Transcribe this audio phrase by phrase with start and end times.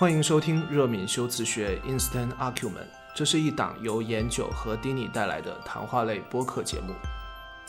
[0.00, 6.94] 欢迎收听热敏修辞学 Instant Argument，这是一档由颜九和丁尼带来的谈话类播客节目。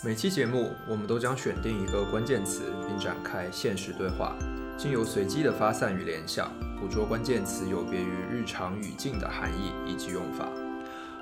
[0.02, 4.34] 每期节目，我们都将选定一个关键词，并展开现实对话，
[4.78, 10.48] 经由随机的发散与联想，捕捉关键词有别于日常语境的含义以及用法。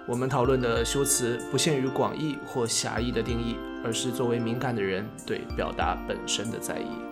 [0.05, 7.08] 我们讨论的修辞不限于广义或狭义的定义，而是作为敏感的人对表达本身的在意。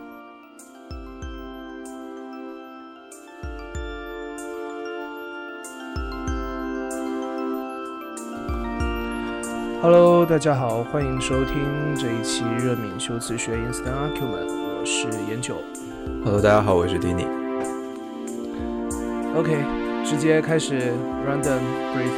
[9.90, 15.56] Hello，大家好，欢迎收听这一期热敏修辞学 Instant Argument，我是颜九。
[16.26, 17.26] Hello，大家好，我是 Dini。
[19.34, 19.64] OK，
[20.06, 20.92] 直接开始
[21.26, 21.62] Random
[21.96, 22.12] Brief。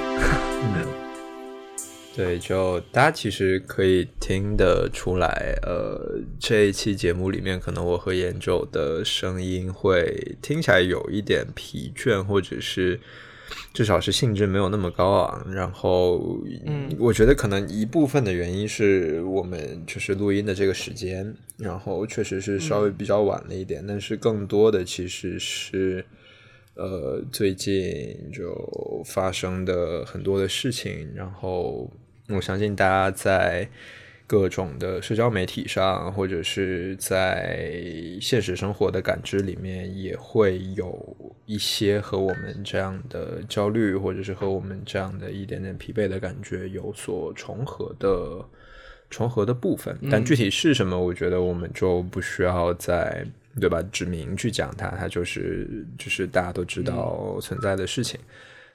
[2.18, 13.00] 对，就大家其实可以听得出来，呃，这一期节目里面，可能我和颜九的声音会听起来有一点疲倦，或者是。
[13.74, 26.06] 至少是兴致没有那么高昂，然后，嗯，我觉得可能一部分的原因是我们就是录音的这个时间，然后确实是稍微比较晚了一点，但是更多的其实是，
[26.76, 31.90] 呃，最近就发生的很多的事情，然后
[32.28, 33.70] 我相信大家在。
[34.30, 37.68] 各种的社交媒体上，或者是在
[38.22, 48.46] 现实生活的感知里面，也会有一些和我们这样的焦虑，或者是和我们这样的一点点疲惫的感觉有所重合的
[49.10, 49.98] 重合的部分。
[50.12, 53.26] 但具体是什么，我觉得我们就不需要再
[53.60, 58.20] 对吧指明去讲它，它就是就是大家都知道存在的事情。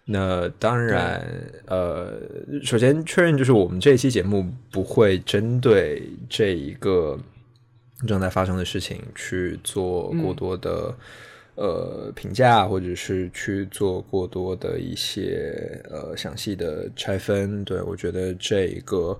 [0.06, 1.26] 那当然，
[1.66, 2.20] 呃，
[2.62, 7.18] 首先确认就是我们这一期节目不会针对这一个
[8.06, 10.94] 正在发生的事情去做过多的
[11.54, 17.64] 呃评价，或者是去做过多的一些呃详细的拆分。
[17.64, 19.18] 对我觉得这一个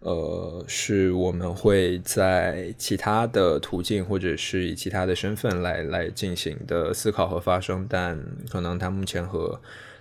[0.00, 9.58] 呃是我们会在其他的途径或者是以其他的身份来来进行的思考和发生，但可能它目前和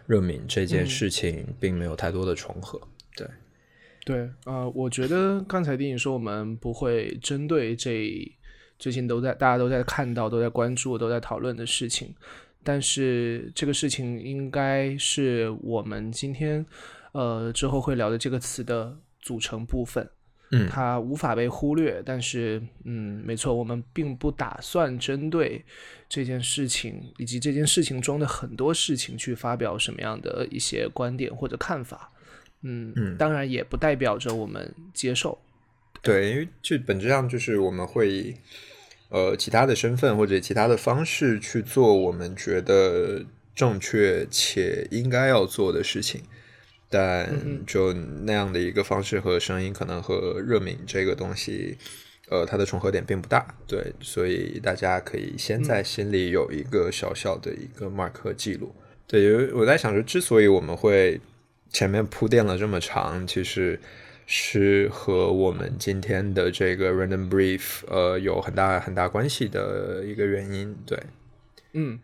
[0.08, 2.82] 热敏这件事情并没有太多的重合，
[3.16, 3.28] 对，
[4.06, 8.20] 对，呃，我觉得刚才丁颖说我们不会针对这
[8.80, 12.16] 最近都在大家都在看到、都在关注、都在讨论的事情，
[12.64, 16.66] 但是这个事情应该是我们今天
[17.12, 20.10] 呃之后会聊的这个词的组成部分。
[20.52, 25.64] 嗯，它无法被忽略，但是，嗯，没错，我们并不打算针对
[26.08, 32.10] 这件事情以及这件事情中的很多事情去发表什么样的一些观点或者看法，
[32.62, 35.38] 嗯嗯，当然也不代表着我们接受，
[36.02, 38.36] 对，因为这本质上就是我们会以
[39.10, 46.22] 呃其他的身份或者其他的方式去做我们觉得正确且应该要做的事情。
[46.90, 51.78] 但就那样的一个方式和声音，可能和热敏这个东西，
[52.30, 58.74] 呃，它的重合点并不大，对，所以大家可以先在心里有一个小小的一个 mark 记录。
[59.06, 61.20] 对，因为我在想说，之所以我们会
[61.70, 63.80] 前面铺垫了这么长，其实
[64.26, 70.76] 是和我们今天的这个 random brief，呃，有很大很大关系的一个原因。
[70.86, 70.98] 对，
[71.74, 72.00] 嗯。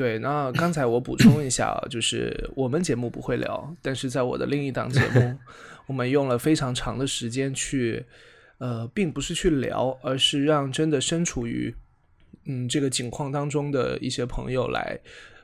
[0.00, 5.36] 对，那刚才我补充一下，就是我们节目不会聊，但是在我的另一档节目，
[5.84, 8.02] 我们用了非常长的时间去，
[8.56, 11.74] 呃，并不是去聊，而是让真的身处于
[12.46, 14.98] 嗯这个境况当中的一些朋友来。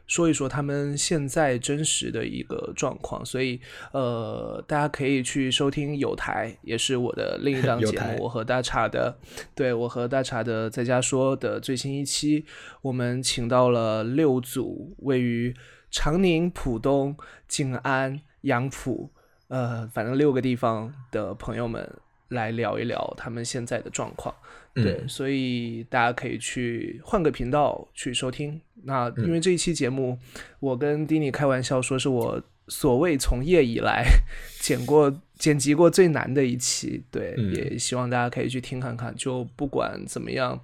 [0.07, 3.61] 说一说他们现在真实的一个状况，所以
[3.93, 8.25] 呃，大家可以去收听有台，也是我的另一档 节目。
[8.25, 9.19] 我和大茶的，
[9.55, 12.45] 对我和大茶的在家说的最新一期，
[12.83, 15.55] 我们请到了六组位于
[15.91, 17.17] 长宁、浦东、
[17.49, 19.11] 静安、杨浦，
[19.49, 21.91] 呃，反正六个地方的朋友们
[22.29, 24.35] 来聊一聊他们现在的状况。
[24.83, 28.61] 对，所以大家可以去换个频道去收听。
[28.85, 30.19] 那因为这一期节目，
[30.61, 34.05] 我跟丁尼开玩笑说是我所谓从业以来
[34.61, 37.03] 剪过、剪辑过最难的一期。
[37.11, 39.15] 对，也希望大家可以去听看看。
[39.17, 40.61] 就不管怎么样，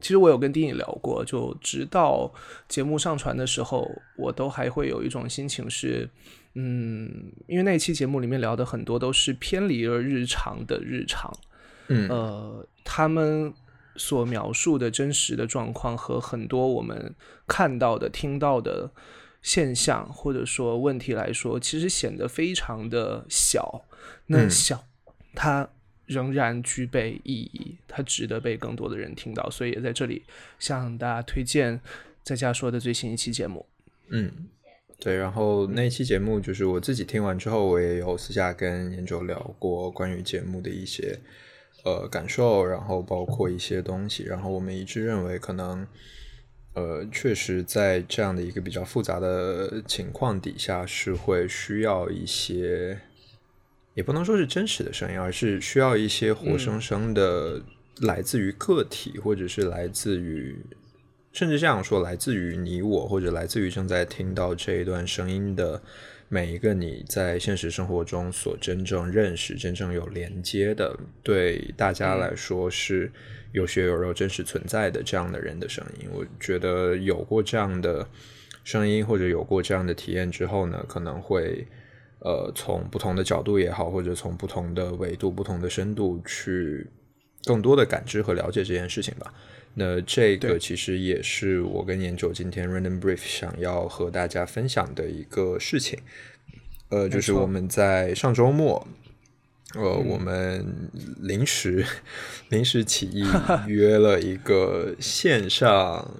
[0.00, 2.32] 其实我有跟丁尼聊过，就直到
[2.68, 6.10] 节目上传的时候，我都还会有一种心情是，
[6.54, 11.32] 嗯，因为那期节目里面聊的很多都是偏离了日常的日常。
[11.88, 13.52] 嗯，呃，他们
[13.96, 17.14] 所描述的真实的状况和很多我们
[17.48, 18.90] 看到的、听到的
[19.42, 23.84] 现象或者说问题来说，其实显得非常的小。
[24.26, 24.84] 那小，
[25.34, 25.68] 它
[26.06, 29.50] 仍然具备意义，它值得被更多的人听到。
[29.50, 30.22] 所以也在这里
[30.58, 31.80] 向大家推荐
[32.22, 33.66] 在家说的最新一期节目。
[34.08, 34.30] 嗯，
[35.00, 35.16] 对。
[35.16, 41.18] 然后那期节目就是我自己听完之后，我也有私下跟研究聊过关于节目的一些
[41.86, 44.24] 呃感受，然后包括一些东西。
[44.24, 45.86] 然后我们一致认为，可能
[46.74, 52.98] 呃确实在这样的一个比较复杂的情况底下，是会需要一些。
[53.94, 57.62] 也不能说是真实的声音，而是需要一些活生生的，
[58.02, 60.54] 来自于个体，或者是来自于，
[61.32, 65.80] 甚至这样说，来自于你我，或者来自于正在听到这一段声音的
[66.28, 73.10] 每一个你在现实生活中所真正认识、真正有连接的，对大家来说是
[73.52, 76.08] 有血有肉、真实存在的这样的人的声音。
[76.12, 78.08] 我觉得有过这样的
[78.64, 81.66] 声音，或者有过这样的体验之后呢，可能会。
[82.20, 86.84] 呃，从不同的角度也好，或者从不同的维度、不同的深度去
[87.44, 89.32] 更多的感知和了解这件事情吧。
[89.78, 95.98] 那这个其实也是我跟研九今天 Random Brief 想要和大家分享的一个事情。
[96.88, 98.86] 呃，就是我们在上周末，
[99.74, 100.90] 呃，我们
[101.20, 101.84] 临时
[102.48, 103.24] 临时起意
[103.68, 106.10] 约了一个线上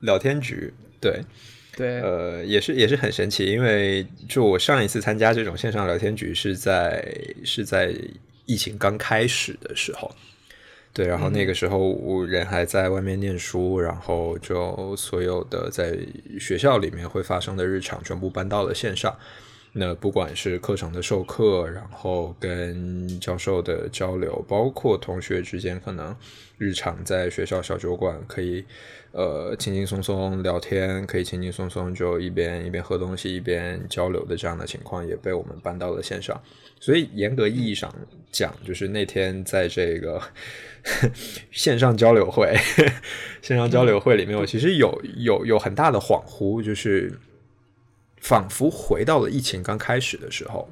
[0.00, 1.22] 聊天局，对。
[1.78, 7.06] 对，呃，也是也是很神奇，因为就我上一次参加这种线上聊天局是在
[7.44, 7.94] 是在
[8.46, 10.12] 疫情刚开始的时候，
[10.98, 15.96] 对，然后那个时候我人还在外面念书，然后就所有的在
[16.40, 19.16] 学校里面会发生的日常全部搬到了线上。
[19.78, 26.14] 那不管是课程的授课，然后跟教授的交流，包括同学之间可能
[26.58, 28.64] 日常在学校小酒馆可以。
[29.10, 36.38] 呃，轻轻松松聊天，可以轻轻松松就一边一边喝东西一边交流的这样的情况，也被我们搬到了线上。
[36.78, 37.92] 所以严格意义上
[38.30, 40.20] 讲，就是那天在这个
[41.50, 42.54] 线上交流会、
[43.40, 47.10] 线上交流会里面，我其实有有有很大的恍惚，就是
[48.20, 50.68] 仿佛回到了疫情刚开始的时候，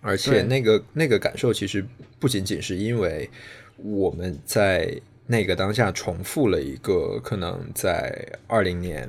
[0.00, 1.84] 而且那个那个感受其实
[2.18, 3.28] 不仅仅是因为
[3.76, 5.00] 我们在。
[5.30, 9.06] 那个当下重复了一个可能在二零年，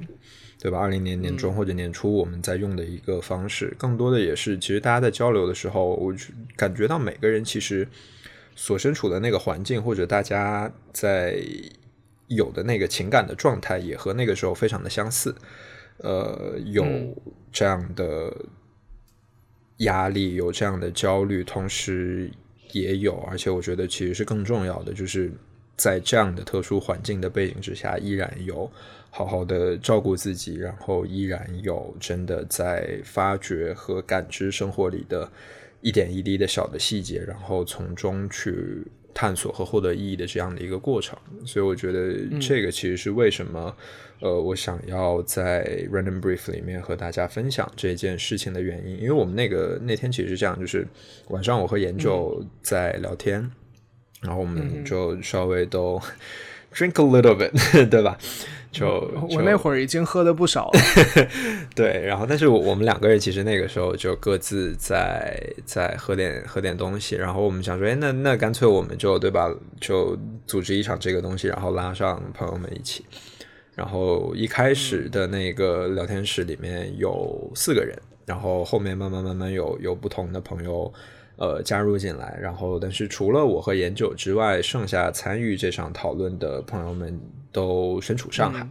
[0.60, 0.78] 对吧？
[0.78, 6.14] 二零年年中或者年初我们在用的一个方式，更多的也是其实大家在交流的时候，我
[6.58, 7.88] 感觉到每个人其实
[8.54, 11.42] 所身处的那个环境，或者大家在
[12.28, 15.34] 有的那个情感的状态，也和那个时候非常的相似。
[16.00, 16.86] 呃，有
[17.52, 18.36] 这样的
[19.78, 22.30] 压力，有这样的焦虑，同时
[22.72, 25.32] 也有，而且我觉得其实是更重要的，就是。
[25.82, 28.70] 在这样的特殊环境的背景之下，依然有
[29.10, 35.32] 好好的照顾自己，然后依然有真的在发掘和感知生活里的
[35.80, 41.18] 一点一滴的小的细节，然后从中去探索和获得意义的这样的一个过程。
[41.46, 43.74] 所以我觉得这个其实是为什么，
[44.22, 48.98] 呃，我想要在 Random Brief 里面和大家分享这件事情的原因。
[48.98, 50.88] 因为我们那个那天其实是这样，就是
[51.30, 53.50] 晚上我和研究在聊天。
[54.22, 55.98] 然后我们就稍微都
[56.76, 57.52] drink a little bit，
[57.88, 58.18] 对吧？
[58.70, 58.86] 就
[59.32, 60.80] 我那会儿已经喝的不少了。
[61.74, 67.16] 对，然后但是我我们两个人其实那个时候就各自在在喝点喝点东西。
[67.16, 69.50] 然后我们想说，哎，那那干脆我们就对吧？
[69.80, 70.16] 就
[70.46, 73.06] 组织一场这个东西，然后拉上朋友们一起。
[73.80, 80.94] 然后一开始的那个聊天室里面有四个人，然后后面慢慢慢慢有有不同的朋友。
[81.42, 87.18] 呃，加入进来，然后，但是除了我和研九之外，剩下参与这场讨论的朋友们
[87.50, 88.68] 都身处上海，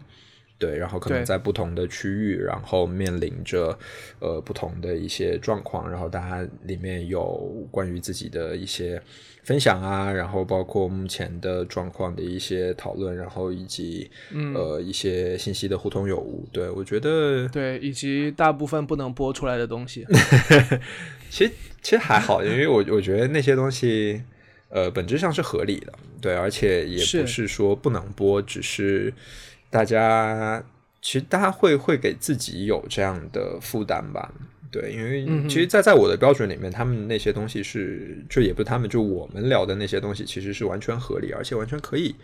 [0.59, 3.79] 对，然后可能在不同的区域，然后面临着
[4.19, 9.03] 呃不同的一些状况，然后大家里面有关于自己的一些
[9.49, 14.11] 分享啊，然后包括目前的状况的一些讨论，然后以及
[14.55, 20.07] 呃一些信息的互通有无，对我觉得对，以及大部分不能播出来的东西，
[21.31, 21.53] 其实。
[21.81, 24.21] 其实还好，因为我我觉得那些东西，
[24.69, 29.15] 呃，本质上是合理的，对，而且也不是说不能播，只是
[29.71, 30.63] 大家
[31.01, 34.35] 其实大家会会给自己有这样的负担吧，
[34.71, 42.15] 对，因为其实，在在我的标准里面，他们那些东西是，就也不是他们，就我们聊的那些东西，其实是完全合理，而且完全可以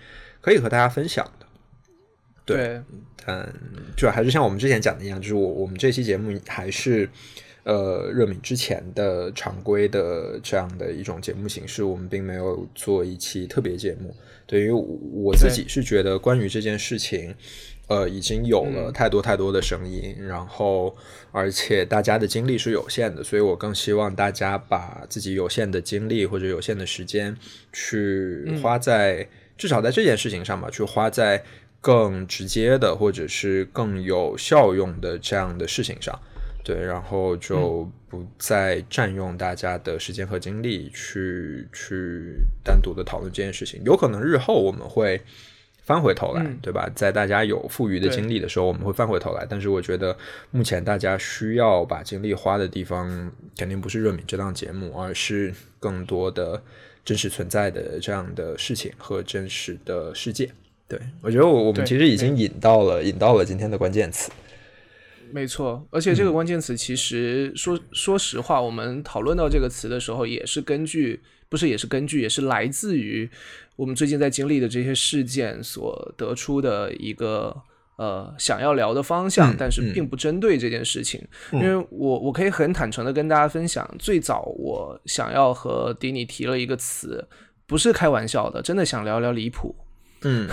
[0.41, 1.47] 可以和大家分享的，
[2.45, 2.83] 对，
[3.25, 3.53] 但
[3.97, 7.09] 就还是像我们之前讲的一样，就是我我们这期节目还是。
[7.67, 14.15] 呃，热敏之前的常规的这样的一种节目形式，我们并没有做一期特别节目。
[14.47, 17.35] 对于我自己是觉得，关于这件事情，
[17.89, 20.97] 呃，已经有了太多太多的声音，然后
[21.33, 27.37] 而且大家的精力是有限的，所以我更希望大家把自己有限的精力或者有限的时间，
[27.73, 31.45] 去花在至少在这件事情上吧，去花在。
[31.85, 36.19] 更直接的，或者是更有效用的这样的事情上，
[36.65, 43.83] 对，然后就不再占用大家的时间和精力去去单独的讨论这件事情。
[43.85, 45.21] 有可能日后我们会
[45.85, 46.91] 翻回头来，对吧？
[46.95, 49.47] 在大家有富余的精力的时候，我们会翻回头来。
[49.49, 50.17] 但是我觉得
[50.51, 56.63] 目前大家需要把精力花的地方，肯定不是热敏这档节目，而是更多的
[57.05, 60.51] 真实存在的这样的事情和真实的世界。
[60.89, 64.31] 对，我觉得我我们其实已经引到了引到了今天的关键词，
[65.33, 65.87] 没错。
[65.91, 73.29] 而且这个关键词其实说说实话，我们讨论到这个词的时候，也是根据不是也是根据也是来自于
[73.77, 77.55] 我们最近在经历的这些事件所得出的一个
[77.97, 81.21] 呃想要聊的方向，但是并不针对这件事情。
[81.53, 87.27] 因为我我可以很坦诚的跟大家分享，最早我想要和迪尼提了一个词，
[87.67, 89.75] 不是开玩笑的，真的想聊聊离谱。
[90.23, 90.49] 嗯，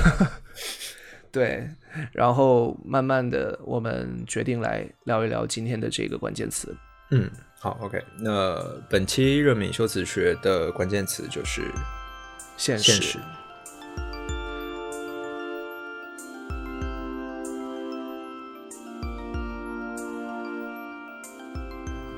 [1.31, 1.67] 对，
[2.12, 6.75] 然后慢慢的，我们决定来聊一聊今天的这个关键词。
[7.12, 7.29] 嗯，
[7.63, 11.62] 好，OK，那本期热敏修辞学的关键词就是
[12.58, 13.20] 现实。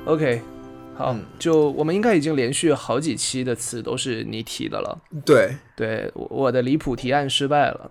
[0.06, 0.42] OK。
[0.96, 4.98] 好，就我们应该已经连续好几期的词都是你提的了。
[5.26, 7.90] 对，对，我的离谱提案失败了，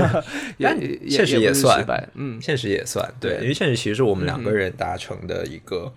[0.58, 0.80] 但
[1.10, 1.84] 现实也算，
[2.14, 5.92] 嗯，现实也算，对，因为现实其实是我们两个人达成的一个，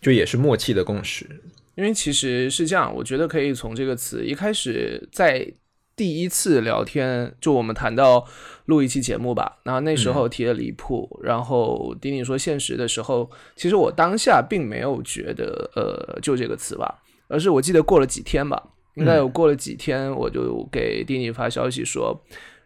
[0.00, 1.28] 就也是默契的共识。
[1.74, 5.52] 因为其实是这样，我觉得可以从这个词一开始在。
[5.96, 8.26] 第一次聊天，就我们谈到
[8.64, 22.18] 录一期节目吧，然后那时候提了离谱，然后丁丁说现实的时候，其实我当下并没有觉得呃就这个词吧，而是我记得过了几天吧，应该有过了几天，我就给丁丁发消息说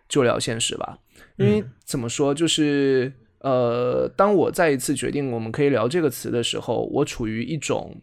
[0.09, 0.97] 就聊现实吧，
[1.37, 3.13] 因为怎么说就是
[3.45, 8.01] 呃，当我再一次决定我们可以聊这个词的时候，我处于一种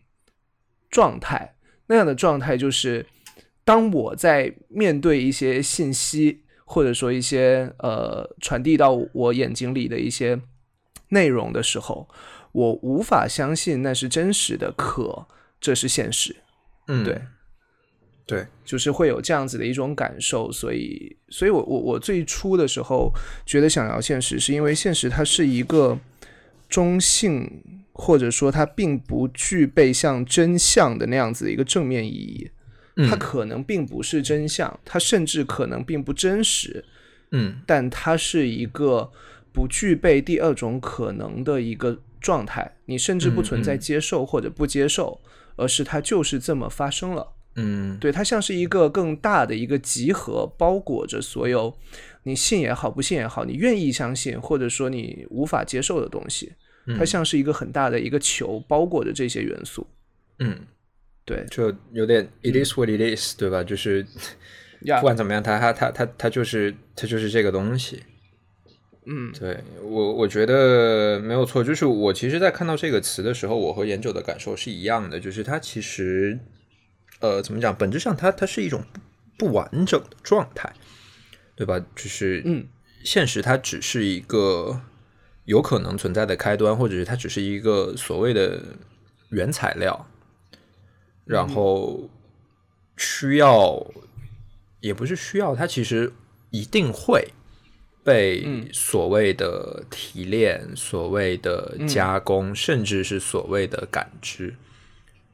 [0.89, 1.55] 状态，
[1.87, 3.05] 那样的状态就是。
[3.63, 10.41] 当我在面对一些信息，或者说一些呃传递到我眼睛里的一些
[11.09, 12.09] 内容的时候，
[12.53, 15.27] 我无法相信那是真实的，可
[15.61, 16.35] 这是现实。
[16.87, 17.21] 嗯，对，
[18.25, 20.51] 对，就是会有这样子的一种感受。
[20.51, 23.11] 所以，所以我我我最初的时候
[23.45, 25.99] 觉得想要现实，是因为现实它是一个
[26.69, 27.49] 中性，
[27.91, 32.49] 或者说它并不具备像真相的那样子的一个正面意义。
[33.09, 36.83] 它可能并不是真相，它甚至可能并不真实，
[37.31, 39.09] 嗯，但它是一个
[39.53, 42.69] 不具备第二种可能的一个状态。
[42.85, 45.19] 你甚至不存在接受或者不接受，
[45.55, 47.25] 而是它就是这么发生了。
[47.55, 51.75] 嗯，对，它像是一个更大的一个集合，包裹着所有
[52.23, 56.53] 你信也好，不信也好，你愿意相信或者说你无法接受的东西。
[56.97, 59.85] 它像是一个很大的一个球，包裹着这些元素。
[60.39, 60.59] 嗯。
[61.23, 63.63] 对，就有点 it is what it is，对吧？
[63.63, 64.03] 就是
[64.81, 68.01] 不管怎么样，它它它它它就是它就是这个东西。
[69.05, 71.63] 嗯，对我我觉得没有错。
[71.63, 75.19] 就是我其实，在看到这个词的时候，我和研九的感受是一样的。
[75.19, 76.39] 就是它其实，
[77.21, 77.73] 呃，怎么讲？
[77.75, 78.83] 本质上，它它是一种
[79.37, 80.73] 不完整的状态，
[81.55, 81.79] 对吧？
[81.95, 82.67] 就是嗯，
[83.03, 84.81] 现实它只是一个
[85.45, 88.61] 有可能存在的开端，或者是它只是一个所谓的
[89.29, 90.07] 原材料。
[91.23, 92.09] 然后
[92.97, 93.85] 需要，
[94.81, 96.11] 也不是需要，它其实
[96.49, 97.29] 一定会
[98.03, 104.55] 被所谓的提炼、所谓的加工，甚至是所谓的感知。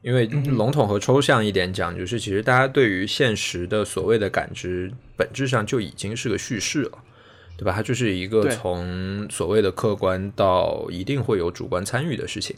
[0.00, 6.98] 因为笼统和抽象一点讲，就是其实大家对于现实的所谓的感知，本质上就已经是个叙事了，
[7.56, 7.72] 对吧？
[7.72, 12.56] 它就是一个从所谓的客观到一定会有主观参与的事情。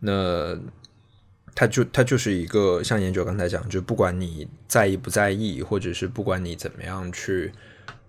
[0.00, 0.54] 那
[1.54, 7.50] 它就它就是一个像研究刚才讲，就不管你在意不在意，或者是不管你怎么样去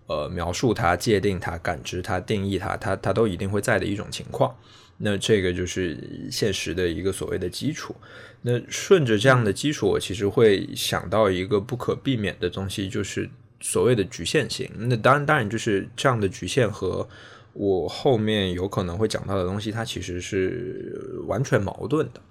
[0.08, 4.54] 呃描述它、界定它、感知它、定义它，它它都一定会在的一种情况。
[4.98, 5.98] 那这个就是
[6.32, 7.96] 现实的一个所谓的基础。
[8.42, 14.70] 那顺着这样的基础，我其实会想到一个不可避免的东西，就是所谓的局限性。
[14.77, 17.08] 那当然，当然就是这样的局限和
[17.54, 22.22] 我后面有可能会讲到的东西，它其实是完全矛盾的。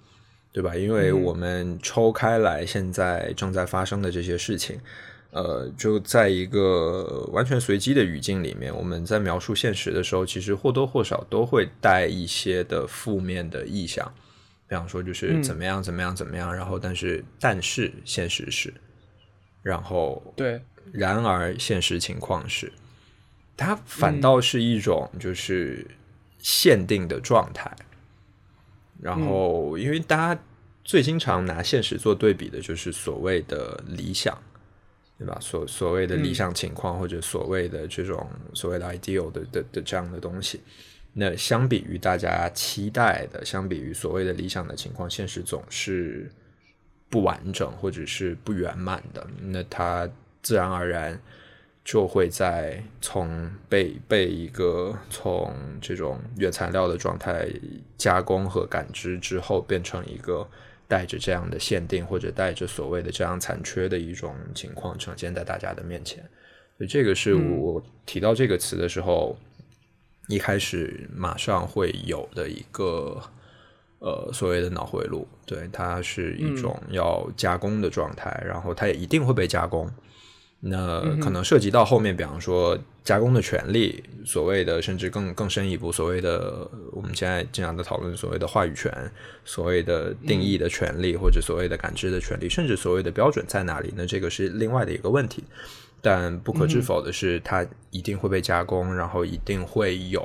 [0.53, 0.75] 对吧？
[0.75, 4.81] 因为我们抽开来，现在正在发生的这些事情，
[5.31, 14.11] 呃，就在一个完全随机的语境里面，我们在描述现实的时候，其实或多或少都会带一些的负面的意象，
[14.69, 18.73] 比方说就是怎么样怎么样怎么样，然后但是但是现实是，
[19.63, 20.61] 然后对，
[20.93, 22.73] 然而现实情况是，
[23.57, 25.87] 它反倒是一种就是
[26.39, 27.71] 限定的状态。
[28.99, 30.43] 然后，因为大家
[30.83, 34.37] 最经常拿现实做对比的，就是所谓的理想，
[35.19, 35.39] 对吧？
[35.41, 40.61] 所所谓的理想情况，或者所谓的这种所谓的 ideal 的的的这样的东西。
[41.13, 46.31] 那相比于大家期待的，相比于所谓的理想的情况，现实总是
[47.09, 49.27] 不完整或者是不圆满的。
[49.41, 50.09] 那它
[50.43, 51.21] 自然而然。
[51.89, 57.49] 就会在从被被一个从这种原材料的状态
[57.97, 60.45] 加工和感知之后，变成一个
[60.89, 66.23] 带着这样的限定或者带着所谓的这样残缺的一种情况呈现在大家的面前。
[66.79, 69.37] 所以这个是我提到这个词的时候，
[70.29, 73.21] 一开始马上会有的一个
[73.99, 75.27] 呃所谓的脑回路。
[75.47, 79.91] 对，它是一种要加工的状态，然后它也一定会被加工。
[80.61, 88.91] 那可能涉及到后面，比方说加工的权利，所谓的甚至更更深一步，所谓的我们现在经常的讨论所谓的话语权，
[89.45, 93.93] 所谓的定义的权利，或者所谓的感知的权利，甚至所谓的标准在哪里？
[93.95, 95.45] 那这个是另外的一个问题。
[96.01, 100.21] 但不可置否的是，它一定会被加工，然后一定会有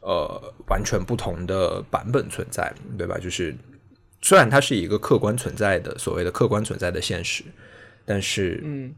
[0.00, 3.18] 呃完全不同的版本存在，对吧？
[3.18, 3.54] 就是
[4.22, 7.42] 虽然它是一个客观存在的所谓的客观存在的现实，
[8.06, 8.94] 但是嗯。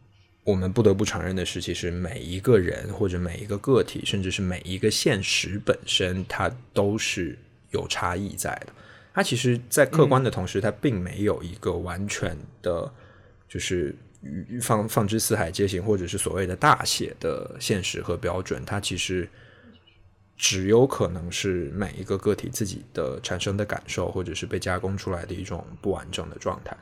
[0.48, 7.38] 我们不得不承认的是，其实每一个人或者每一个个体，甚至是每一个现实本身，它都是
[7.70, 8.72] 有差异在的。
[9.12, 12.90] 它其实，在客观的同时，它并没有一个完全的，
[13.46, 13.94] 就是
[14.62, 18.64] 放放之四海皆行，或者是所谓的大写的现实和标准。
[18.64, 19.28] 它其实
[20.34, 26.74] 只有可能是每一个个体自己的产生的感受，或者是被加工出来的一种不完整的状态。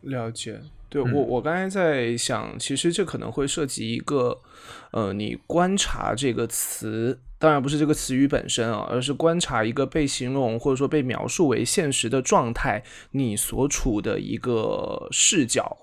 [0.00, 0.58] 了解。
[0.88, 4.40] 对我，我刚才在想，其实这可能会涉及一个，
[4.92, 15.76] 呃，你观察这个词，当然不是这个词语本身啊，而是观察一个被形容或者说被描述为现实的状态，你所处的一个视角。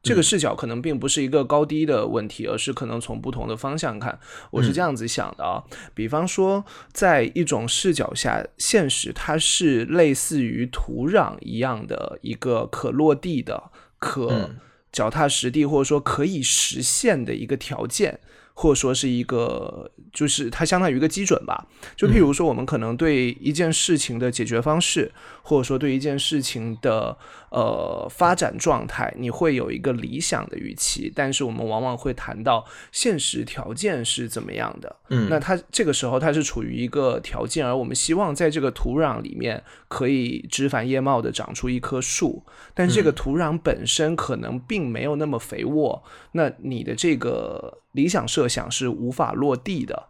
[0.00, 4.18] 这个视角可能并不是一个高低的问题，而是可能从不同的方向看。
[4.52, 13.70] 我是这样子想的啊，比方说，在一种视角下，现实它是类似于土壤一样的一个可落地的。
[13.98, 14.50] 可
[14.92, 18.20] 脚踏实地，或者说可以实现的一个条件。
[18.60, 21.64] 或者说是一个，就是它相当于一个基准吧。
[21.94, 25.12] 就譬如说，我们可能对一件事情的解决方式，
[25.48, 27.16] 或者说对一件事情的
[27.50, 34.96] 呃发展状态，你会有一个理想的预期，但是我们往往会谈到现实条件是怎么样的。
[35.08, 46.02] 嗯，那它这个时候它是处于一个条件，而我们希望在这个土壤里面可以枝繁叶茂的长出一棵树，但是这个土壤本身可能并没有那么肥沃。
[46.32, 47.78] 那你的这个。
[47.92, 50.08] 理想设想是无法落地的，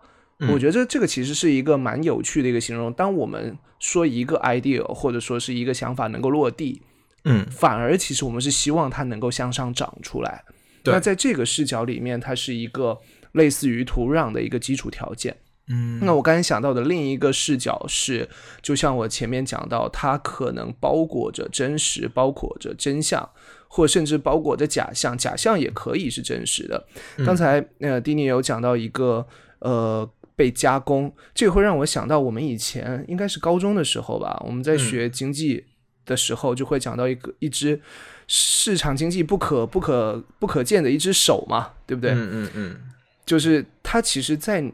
[0.53, 2.93] 我觉得这个其实是一个蛮有趣的一个形容。
[2.93, 6.83] 当我们说一个 idea 或者说是一个想法能够落地，
[7.25, 10.45] 嗯，反而其实我们是希望它能够向上长出来。
[10.85, 12.99] 那在这个视角里面，它是一个
[13.33, 15.37] 类似于土壤的一个基础条件。
[15.69, 18.29] 嗯，那我刚才想到的另一个视角是，
[18.63, 23.29] 就像我前面讲到，它可能包裹着真实，包裹着真相。
[23.71, 26.87] 或甚至包裹着假象，假象也可以是真实的。
[27.19, 29.27] 刚才呃，丁尼有讲到一个
[29.59, 35.65] 呃被加工，这个会让我想到我们以前应该是高中的时候吧，我们在学经济
[36.07, 37.81] 的时候就会讲到一个一只
[38.29, 42.13] 市场经济不可不可不可见的一只手嘛，对不对？
[42.13, 42.77] 嗯嗯嗯，
[43.27, 44.73] 就是它其实，在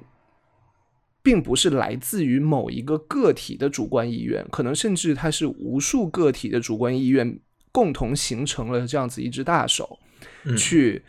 [1.23, 7.41] 并不是来自于某一个个体的主观意愿，可能甚至它是无数个体的主观意愿。
[7.73, 9.99] 共同形成了这样子一只大手，
[10.57, 11.03] 去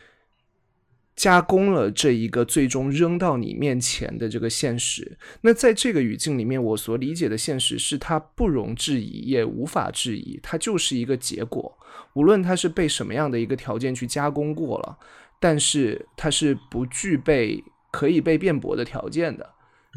[1.16, 5.18] 加工了这一个最终扔到你面前的这个现实。
[5.42, 11.78] 那在这个语境里面，我所理解的现实是它不容置疑，也无法质疑，它就是一个结果。
[12.14, 14.98] 无论它是被什么样的一个条件去加工过了，
[15.40, 19.50] 但是它是不具备可以被辩驳的条件的。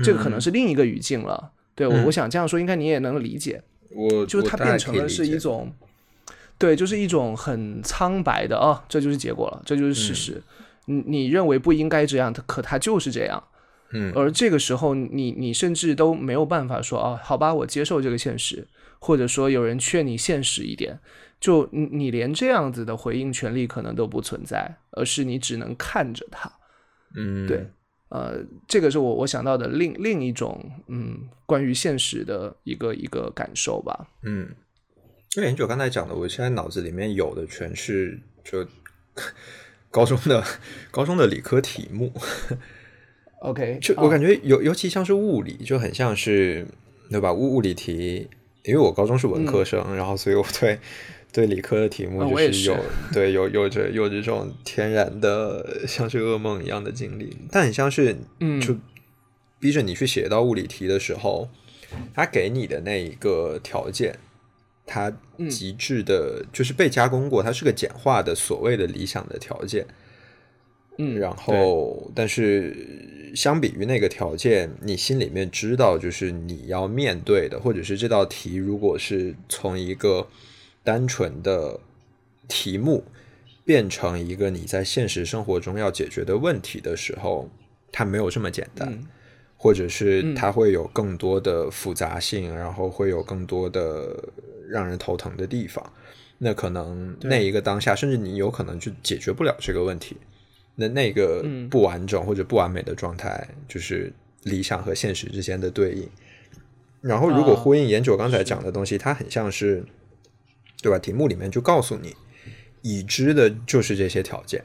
[0.04, 1.52] 这个可能是另一个语境了。
[1.74, 3.62] 对我，我想这样说，应该你也能理解。
[3.90, 5.72] 我就它变成了是一种。
[6.56, 10.42] 对，就是一种很苍白的啊，这就是结果了，这就是事实。
[10.88, 13.42] 你你认为不应该这样，它可他就是这样。
[13.92, 18.66] 嗯，而这个时候，你你甚至都没有办法说啊，好吧，我接受这个现实，
[18.98, 20.98] 或者说有人劝你现实一点，
[21.40, 26.52] 就你你连这样子的回应权利可能都不存在，而是你只能看着他。
[27.14, 27.66] 嗯，对，
[28.10, 34.08] 呃，这个是我我想到的另另一种嗯关于现实的一个一个感受吧。
[34.22, 34.48] 嗯。
[35.36, 38.66] 因为很久刚才讲的，我现在脑子里面有的全是就
[39.90, 40.44] 高中的
[40.90, 42.12] 高中的理科题目。
[43.40, 46.66] OK， 就我感觉尤尤其像是物理，就很像是
[47.10, 47.32] 对吧？
[47.32, 48.28] 物物理题，
[48.64, 50.78] 因为我高中是文科生，然后所以我对
[51.32, 52.76] 对理科的题目就是有
[53.12, 58.74] 对有有着有着这种天然的像是噩梦一样的经历，但很像是嗯，就
[59.60, 61.48] 逼着你去写到物理题的时候，
[62.14, 64.18] 他给你的那一个条件，
[64.88, 65.12] 它
[65.48, 69.86] 极致的就是被加工过，它是个简化的所谓的理想的条件。
[71.00, 80.26] 嗯，然后，但是相比于那个条件，你心里面知道，就是你要面对的，或者是这道题，如果是从一个
[80.82, 81.78] 单纯的
[82.48, 83.04] 题目
[83.64, 87.48] 变成一个你在现实生活中要解决的问题的时候，
[87.92, 88.98] 它没有这么简单，
[89.58, 94.16] 或者是它会有更多的复杂性，然后会有更多的
[94.70, 95.92] 让人头疼的地方。
[96.38, 100.16] 那可能那一个当下，甚至你有可能就解决不了这个问题。
[100.76, 104.12] 那那个不完整或者不完美的状态，就是
[104.44, 106.08] 理想和现实之间的对应。
[107.00, 109.84] 然后，如果呼应研究刚才讲的东西，它很像是，
[110.80, 110.98] 对吧？
[110.98, 112.14] 题目里面就告诉你，
[112.82, 114.62] 已知的就是这些条件，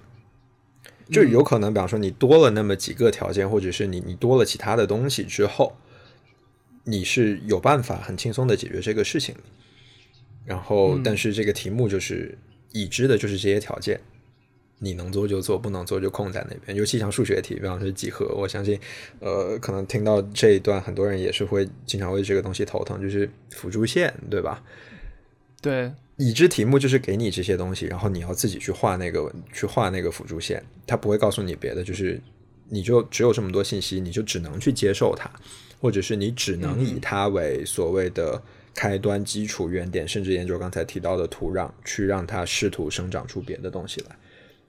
[1.10, 5.76] 就有可能，比方说你多了那么几个条件，或者是你你多了其他的东西之后，
[6.84, 9.36] 你是有办法很轻松的解决这个事情。
[10.46, 12.38] 然后，但是这个题目就是
[12.72, 14.00] 已知的就是这些条件。
[14.80, 16.76] 你能做就做，不能做就空在那边。
[16.76, 18.78] 尤其像数学题，比方说几何，我相信，
[19.20, 24.62] 呃，可能听到这一段，很多人也是会经常为这个东西头疼，就是辅助线，对吧？
[25.62, 25.89] 对，
[26.23, 32.17] 已知题目就是给你这些东西，然后你要自己去画那个，去画那个辅助线，它不会告诉你别的，就是
[32.69, 35.29] 你就只有这么多信息，你就只能去接受它，
[35.81, 38.41] 或者是你只能以它为所谓的
[38.73, 44.15] 开端、基础、原点，甚至研究刚才提到的土壤，去让它试图生长出别的东西来。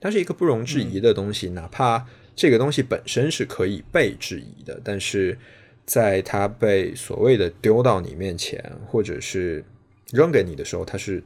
[0.00, 5.38] 它是一个不容置疑的东西，哪怕这个东西本身是可以被质疑的，但是
[5.86, 9.64] 在它被所谓的丢到你面前，或者是
[10.10, 11.22] 扔给你的时候，它是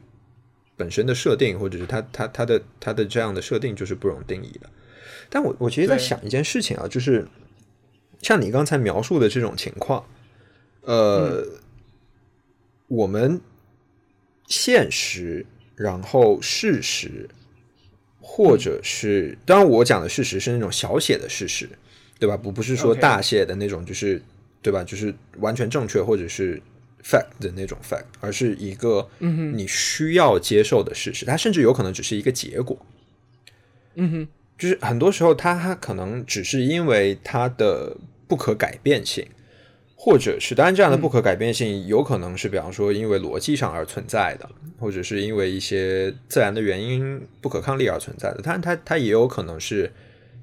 [0.79, 4.69] 本身的设定，或者是它它它的它的这样的设定就是不容定义的。
[5.29, 7.27] 但我我其实在想一件事情啊，就是
[8.21, 10.05] 像你刚才描述的这种情况，
[10.83, 11.45] 呃，
[12.87, 13.41] 我们
[14.47, 17.29] 现实，然后事实。
[18.21, 21.67] 或者是，当然我讲的事实是那种小写的事实，
[22.19, 22.37] 对吧？
[22.37, 24.21] 不不是说大写的那种，就是
[24.61, 24.83] 对吧？
[24.83, 26.61] 就是完全正确或者是
[27.03, 31.25] fact 的那种 fact，而是一个你需要接受的事实。
[31.25, 32.77] 它甚至有可能只是一个结果。
[33.95, 39.25] 嗯哼，就是很多时候，它它可能只是因为它的不可改变性。
[40.01, 48.41] 或者是，当然，这样的不可改变性有可能是，比方说，因为逻辑上而存在的，或者是因为一些自然的原因不可抗力而存在的。
[48.41, 49.91] 当然，它它也有可能是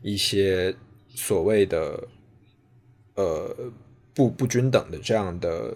[0.02, 0.74] 一些
[1.08, 2.06] 所谓的
[3.14, 3.56] 呃
[4.12, 5.74] 不不均等的这样的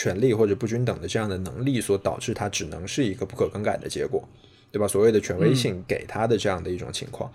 [0.00, 4.26] 权利或者不均等的这样的能力所导致它只能是一个不可更改的结果，
[4.72, 4.88] 对吧？
[4.88, 7.30] 所谓的权威性给他的这样的一种情况。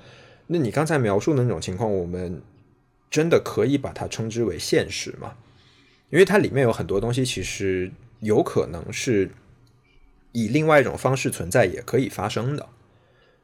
[0.47, 2.41] 那你刚才描述的那种情况，我们。
[3.11, 5.35] 真的可以把它称之为现实吗？
[6.09, 9.29] 因为它里面有很多东西，其实有可能是
[10.33, 12.67] 以另外一种方式存在，也可以发生的，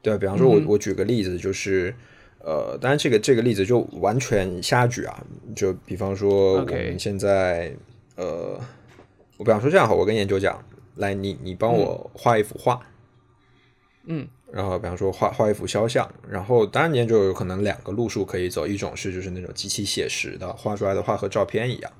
[0.02, 0.18] 对吧？
[0.18, 1.94] 比方说，我我举个例子，就是
[2.40, 5.24] 呃，当然这个这个例子就完全瞎举啊。
[5.56, 7.74] 就比方说，我们现在
[8.16, 8.60] 呃，
[9.36, 10.64] 我比方说这样好，我跟研究讲，
[10.96, 12.80] 来，你你帮我画一幅画，
[14.06, 14.28] 嗯。
[14.52, 21.90] 然后，比方说画画一幅肖像，然后当然，研究有可能两个路数可以走，一种是就是那种极其写实的，画出来的画和照片一样，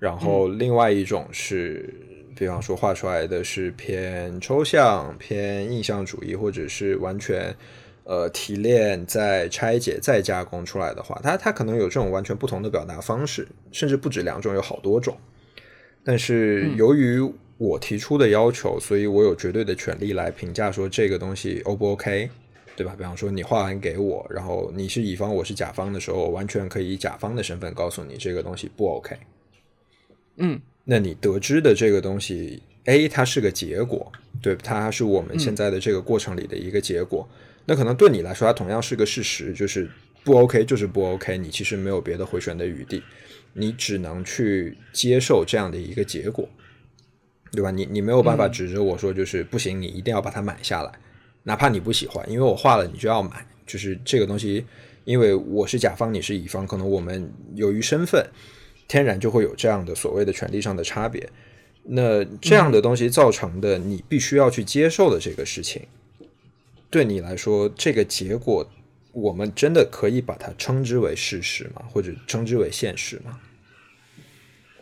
[0.00, 1.94] 然后另外一种是，
[2.34, 7.54] 比方说画出来的是偏抽象、偏印象主义，或者是完全
[8.02, 15.16] 呃提炼、再拆解、再加工出来的画，它它可能有这种完全不同的表达方式，甚至不止两种，有好多种，
[16.10, 17.22] 但是由于。
[17.60, 22.30] 我提出的要求，所以我有绝对的权利来评价说这个东西 O 不 OK，
[22.74, 22.94] 对吧？
[22.96, 29.14] 比方说你画完给我，然后你是乙方，我是甲方的时候，我完全可以以甲方的身份告诉你这个东西不 OK。
[30.36, 37.28] 嗯，那你得知的这个东西 A 它是个结果，对，它是我们现在的这个过程里的一个结果。
[37.66, 39.86] 那可能对你来说，它同样是个事实，就是
[40.24, 43.02] 不 OK 就是不 OK，你其实没有别的回旋的余地，
[43.52, 46.48] 你只能去接受这样的一个结果。
[47.52, 47.72] 对吧？
[47.72, 50.92] 你你没有办法指着我说，就是不行，你一定要把它买下来，
[51.42, 53.44] 哪怕你不喜欢，因为我画了，你就要买。
[53.66, 54.64] 就是这个东西，
[55.04, 58.24] 因为我是甲方，你是乙方，可能我们由于身份，
[58.86, 61.28] 天然就会有这样的所谓的权利上的差别。
[61.82, 65.82] 那这样的东西造成的，你必须要去接受的这个事情，
[66.88, 68.70] 对你来说，这个结果
[69.12, 71.82] 我们真的可以把它称之为事实吗？
[71.88, 73.38] 或者称之为现实吗？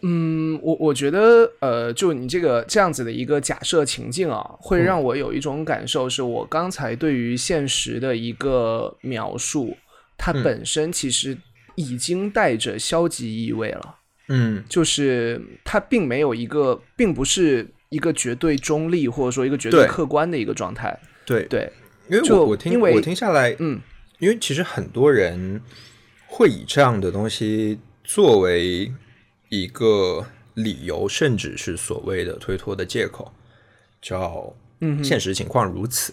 [0.02, 9.76] 嗯，我我觉得，呃，就你这个这样子的一个假设情境啊，会让我有一种感受，是我刚才对于现实的一个描述，
[10.16, 11.36] 它本身其实
[11.74, 13.96] 已经带着消极意味了。
[14.28, 20.96] 嗯，就是它并没有一个，并不是一个绝对中立或者说一个绝对客观的一个状态。
[21.26, 21.72] 对对，
[22.08, 23.80] 因为我我听我听下来，嗯，
[24.18, 25.62] 因为其实很多人
[26.26, 28.92] 会以这样的东西作为。
[29.50, 33.32] 一个理由，甚至是所谓的推脱的借口，
[34.02, 36.12] 叫“嗯，现实情况如此”。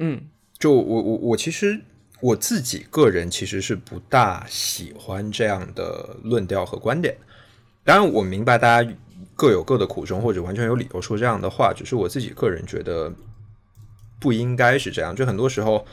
[0.00, 0.18] 嗯，
[0.58, 1.78] 就我我我其实
[2.22, 7.14] 我自己个人其实是不大喜欢这样的论调和观点。
[7.84, 8.90] 当然，我明白大家
[9.36, 11.74] 各有各的苦衷，或者完全有理由说这样的话。
[11.76, 13.12] 只是我自己个人觉得
[14.18, 15.14] 不应该是这样。
[15.14, 15.86] 就很多时候。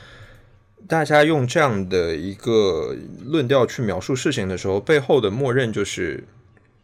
[0.86, 6.24] 大家用这样的一个论调去描述事情的时候，背后的默认就是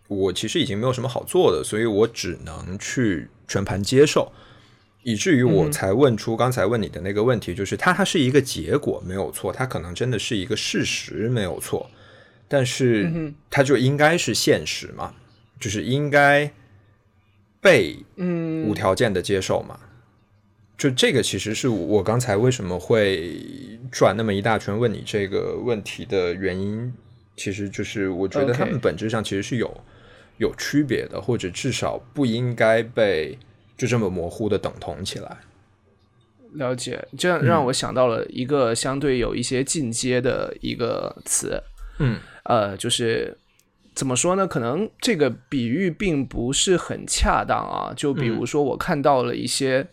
[0.09, 4.31] 我其实已经没有什么好做的，所以我只能去全盘接受，
[5.03, 11.89] 以至于我才问出刚才问你的那个问题，就是它它是一个结果没有错，它可能真的是一个事实没有错，
[12.49, 15.15] 但是它就应该是现实嘛，
[15.59, 16.51] 就是应该
[17.61, 17.97] 被
[18.67, 19.79] 无条件的接受嘛。
[20.77, 23.33] 就这个其实是我刚才为什么会
[23.93, 26.93] 转那么一大圈问你这个问题的原因，
[27.37, 29.73] 其实就是我觉得他们本质上其实是有
[30.39, 33.39] 有区别的，或者至少不应该被
[33.77, 35.39] 就这么模糊的等同起来。
[36.55, 41.63] 了解，这样让我想到了一个相对有一些进阶的一个词，
[42.01, 43.39] 嗯，呃，就是
[43.95, 44.45] 怎么说呢？
[44.45, 47.95] 可能这个比喻并不是很恰当啊。
[47.97, 49.87] 就比如说，我看到了一些。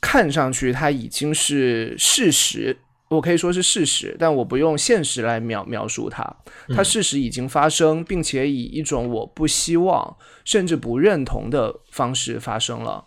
[0.00, 2.76] 看上去它已经是事实，
[3.08, 6.36] 我可以说是事实，但我不用现实来描描述它。
[6.68, 13.06] 它事实已经发生，并且以一种我不希望甚至不认同的方式发生了。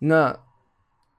[0.00, 0.36] 那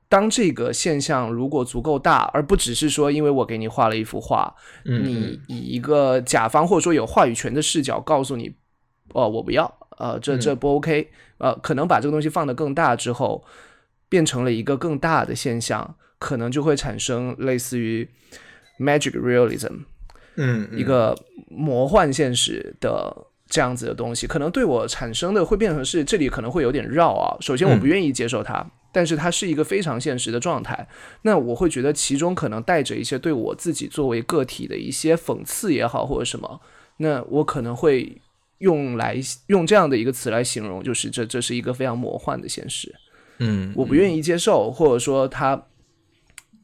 [0.10, 8.54] 当这个现象如果足够大，而不只是说因为我给你画了一幅画，你以一个甲方或者说有话语权的视角告诉你，
[9.14, 13.46] 哦，我不要，呃，这这不 OK，呃，可能把这个东西放得更大之后。
[14.10, 18.08] 变成了一个更大的现象，可能就会产生类似于
[18.80, 19.80] magic realism，
[20.36, 21.16] 嗯，一个
[21.50, 23.16] 魔幻现实的
[23.48, 27.38] 这样子的东西，可能对我产生的会变成是这里可能会有点绕啊。
[27.40, 30.88] 首先，我不愿意接受它，但是它是一个非常现实的状态。
[31.22, 36.60] 那我会觉得其中可能带着一些对我自己作为个体的一些讽刺也好，或者什么。
[36.98, 38.22] 那我可能会
[38.60, 42.94] 用来用这样的一个词来形容，就是这这是一个非常魔幻的现实。
[43.40, 45.68] 嗯，我不愿意接受，或者说他，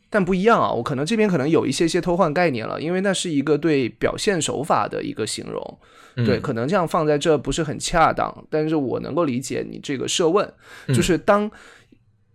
[0.10, 5.80] 但不一样啊，我可能这边可能有一些些偷换概念了，因为那是一个对表现手法的一个形容，
[6.26, 10.54] 对，可能这样放在这不是很恰当，但是我能够理解你这个设问，
[10.88, 11.50] 就是当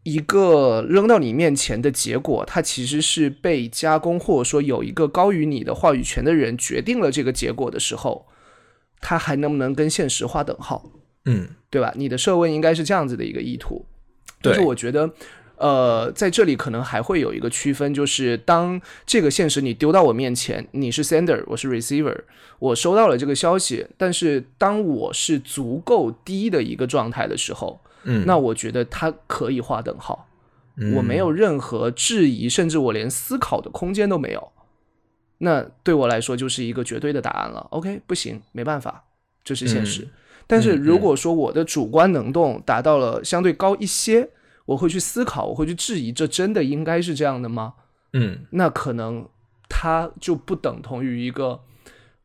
[0.02, 8.26] 一个扔到你面前的结果，它其实是被加工，或者说有一个高于你的话语权的人决定了这个结果的时候，
[9.00, 10.90] 它还能不能跟现实划等号？
[11.24, 11.92] 嗯，对吧？
[11.96, 13.84] 你的设问应该是这样子的一个意图。
[14.46, 15.10] 但是我觉得，
[15.56, 22.16] 呃，在这里可能还会有一个区分，就是当这个现实你丢到我面前，你是 sender，我是 receiver，
[22.58, 30.28] 我收到了这个消息，但是当我是足够低的一个状态的时候，嗯，那我觉得它可以划等号，
[30.94, 34.52] 我没有任何质疑，甚至我连思考的空间都没有，
[35.38, 37.66] 那对我来说就是一个绝对的答案了。
[37.70, 39.04] OK，不行，没办法，
[39.42, 40.06] 这是现实。
[40.46, 44.28] 但是如果说我的主观能动达到了相对高一些，
[44.66, 47.74] 我会去思考，我会去质疑，这真的应该是这样的吗？
[48.12, 49.26] 嗯，那可能
[49.68, 51.60] 它就不等同于一个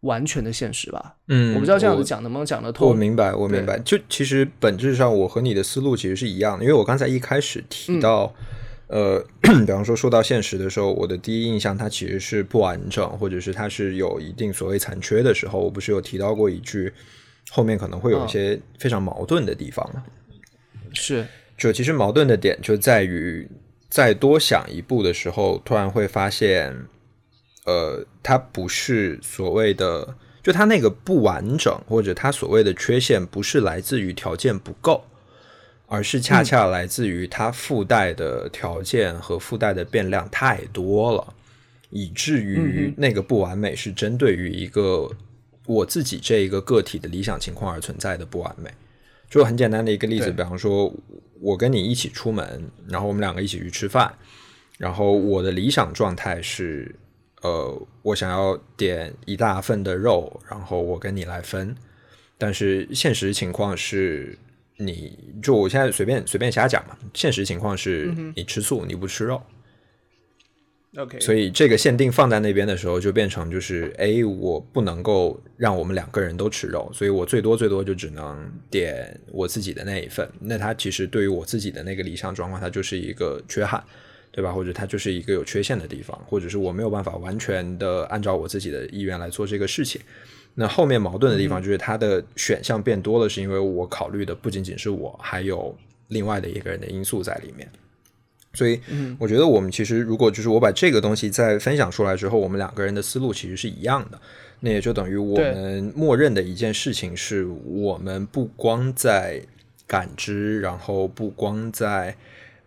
[0.01, 1.15] 完全的现实吧。
[1.27, 2.88] 嗯，我不知道这样子讲能不能讲得通。
[2.89, 3.80] 我明白，我明白。
[3.80, 8.34] 就其实本质上，我和你的思路其实是一样的，因为我刚才一开始提到，
[8.88, 16.91] 呃， 比方说说到现实的时候，我的第一印象它其实是不完整，或者是它是有一定所谓残缺的时候，我不是有提到过一句。
[17.49, 20.04] 后面可能会有一些非常矛盾的地方吗
[20.93, 21.27] 是，
[21.62, 23.47] 就其实矛盾的点就在于，
[23.88, 26.76] 再多想一步的时候，突然会发现，
[27.65, 35.04] 呃，它不是所谓的，就它那个不完整，或者它所谓的缺陷，不是来自于条件不够，
[35.86, 41.32] 而是恰恰来自于它附带的条件和附带的变量太多了，
[41.91, 45.08] 以至于那个不完美是针对于一个。
[45.67, 48.71] 我自己这一个个体的理想情况而存在的不完美，
[49.32, 50.94] 就很简单的一个例子，比方说，
[51.39, 54.13] 我跟你一起出门，然后我们两个一起去吃饭，
[54.78, 56.94] 然后我的理想状态是
[57.41, 61.74] 呃，我想要点一大份的肉，然后我跟你来分。
[62.38, 64.38] 但是现实情况是，
[64.76, 66.98] 你就我现在随便随便瞎讲嘛。
[67.13, 69.41] 现实情况是你吃素，你不吃肉。
[70.97, 80.27] OK，所以这个限定放在那边的时候，就变成就是，哎，我不能够让我们两个人都吃肉，所以我最多最多就只能点我自己的那一份。
[80.41, 83.82] 那它其实对于我自己的那个理想状况，它就是一个缺憾，
[84.34, 84.51] 对吧？
[84.51, 90.01] 或者它就是一个有缺陷的地方，或者是我没有办法完全的按照我自己的意愿来做这个事情。
[90.56, 95.73] 那后面矛盾的地方就是它的选项变多了，是因为我考虑的不仅仅是我，还有
[96.10, 97.65] 另外的一个人的因素在里面。
[98.53, 98.79] 所以，
[99.17, 104.19] 我觉得我们其实如果就是我把这个东西再分享出来之后，我们两个人的思路其实是一样的。
[104.59, 109.41] 那也就等于我们默认的一件事情是，我们不光在
[109.87, 112.15] 感知，然后不光在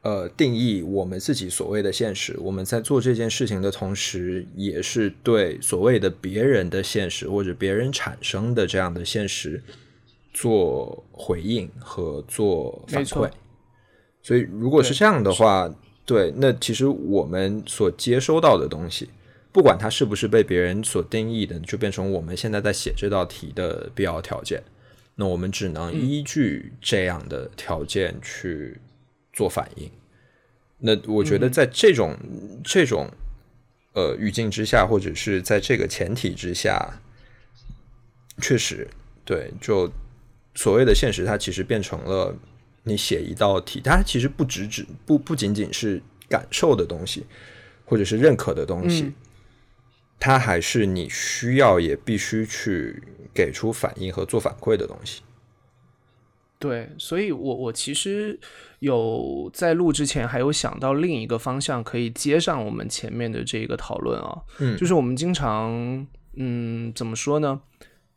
[0.02, 9.62] 呃定义我们自己所谓的现实，我们在做这件事情的同时，也是对所谓的别人的现实或者别人产生的这样的现实
[10.32, 13.30] 做回应和做反馈。
[14.26, 15.70] 所以，如果是这样的话，
[16.06, 19.10] 对，那其实我们所接收到的东西，
[19.52, 24.62] 不管它是不是被别人所定义的，就变成我们现在在写这道题的必要条件。
[25.16, 28.80] 那我们只能依据这样的条件去
[29.30, 29.90] 做反应。
[30.78, 32.16] 那我觉得，在这种
[32.64, 33.06] 这种
[33.92, 36.98] 呃语境之下，或者是在这个前提之下，
[38.40, 38.88] 确实，
[39.22, 39.92] 对，就
[40.54, 42.34] 所谓的现实，它其实变成了。
[42.86, 47.24] 你写一道题，它其实不只只不不仅仅是感受的东西，
[47.86, 49.10] 或者是认可的东西，
[50.20, 55.22] 它还是你需要也必须去给出反应和做反馈的东西。
[56.58, 58.38] 对，所以我我其实
[58.80, 67.62] 有在录之前还有想到另一个方向可以接上我们前面的这个讨论啊，嗯，就是我们经常嗯怎么说呢？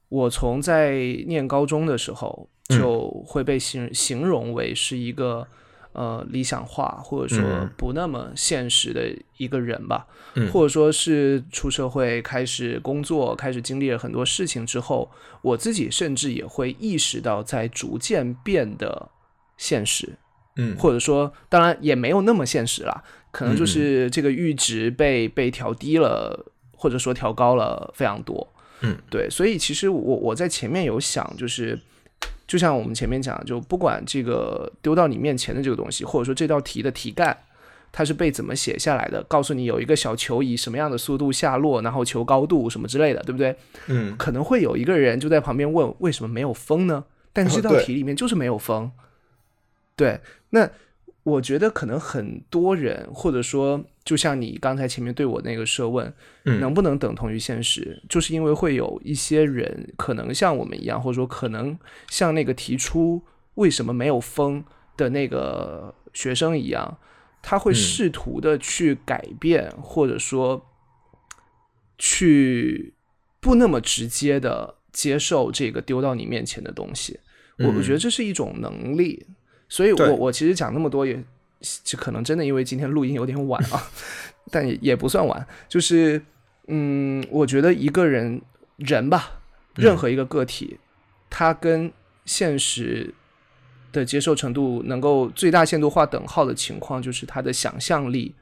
[0.09, 2.49] 我从在念高中的时候。
[2.69, 5.47] 就会被形形容为是一个
[5.93, 10.05] 呃理想化或者说不那么现实的一个人吧，
[10.51, 15.09] 或者说是出社会开始工作，开始经历了很多事情之后，
[15.41, 19.09] 我自己甚至也会意识到在逐渐变得
[19.57, 20.17] 现实，
[20.57, 23.01] 嗯，或者说当然也没有那么现实了，
[23.31, 31.79] 可能就是这个阈值被被调低了，或者说调高了非常多，嗯，对，所以其实我我在前面有想就是。
[32.47, 37.37] 就像我们前面讲，就不管这个丢到你面前的这个东西，或者说这道题的题干，
[37.91, 43.55] 它是被怎么写下来的，告诉你有一个小球以什么样的速度下落，然后求高度什么之类的，对不对？
[43.87, 47.03] 嗯，可能会有一个人就在旁边问，为什么没有风呢？
[47.33, 48.91] 但是这道题里面就是没有风。
[49.95, 50.69] 对，那。
[51.27, 56.13] 我觉得可能很多人，或者说，就像你刚才前面对我那个设问，
[56.45, 58.01] 能不能等同于现实？
[58.07, 61.77] 就是因为会有一些人可能像我们一样，或者说可能
[62.09, 63.21] 像那个提出
[63.55, 64.63] 为什么没有风
[64.95, 66.97] 的那个学生一样，
[67.41, 70.65] 他会试图的去改变，或者说
[71.97, 72.93] 去
[73.41, 77.19] 不那么直接的接受这个丢到你面前的东西。
[77.57, 79.25] 我我觉得这是一种能力。
[79.69, 81.21] 所以，我我其实讲那么多，也
[81.83, 83.83] 就可能真的因为今天录音有点晚啊，
[84.51, 85.45] 但也也不算晚。
[85.67, 86.21] 就是，
[86.67, 88.41] 嗯，我觉得一个人
[88.77, 89.41] 人吧，
[89.75, 90.79] 任何一个个体，
[91.29, 91.91] 他跟
[92.25, 93.13] 现实
[93.91, 98.35] 的接受程度能够最大限度画等号的情况，就是他的想象力，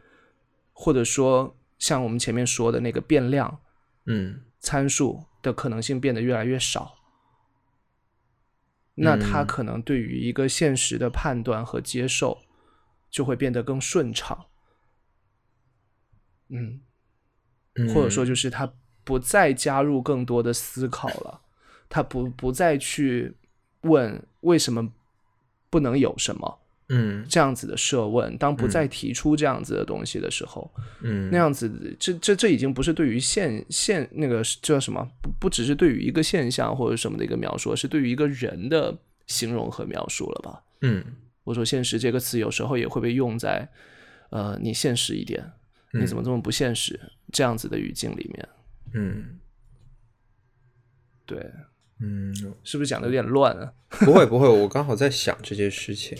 [0.73, 3.59] 或者说像我们前面说的那个变量，
[4.05, 6.93] 嗯，参数的可能性变得越来越少。
[8.95, 12.41] 那他可能对于一个现实的判断和接受，
[13.09, 14.45] 就会变得更顺畅，
[16.49, 16.81] 嗯，
[17.93, 21.41] 或者说就是他不再加入更多的思考了，
[21.89, 23.35] 他不不再去
[23.81, 24.91] 问为什么
[25.69, 26.59] 不能有什么。
[26.89, 30.71] 嗯，这样子的设问，当不再提出这样子的东西的时候，
[31.01, 40.61] 嗯，那样子，这这这已经不是对于现现那个叫什么，不不只是对于一个现象或者什么的一个描述，是对于一个人的形容和描述了吧？
[40.81, 41.03] 嗯，
[41.43, 43.67] 我说“现实”这个词有时候也会被用在，
[44.29, 45.43] 呃，你现实一点，
[45.91, 46.99] 你怎么这么不现实
[47.31, 48.49] 这样子的语境里面？
[48.93, 49.39] 嗯，
[51.25, 51.51] 对，
[51.99, 52.31] 嗯，
[52.63, 53.73] 是不是讲的有点乱啊？
[54.05, 56.15] 不会不会，我刚好在想这件事情。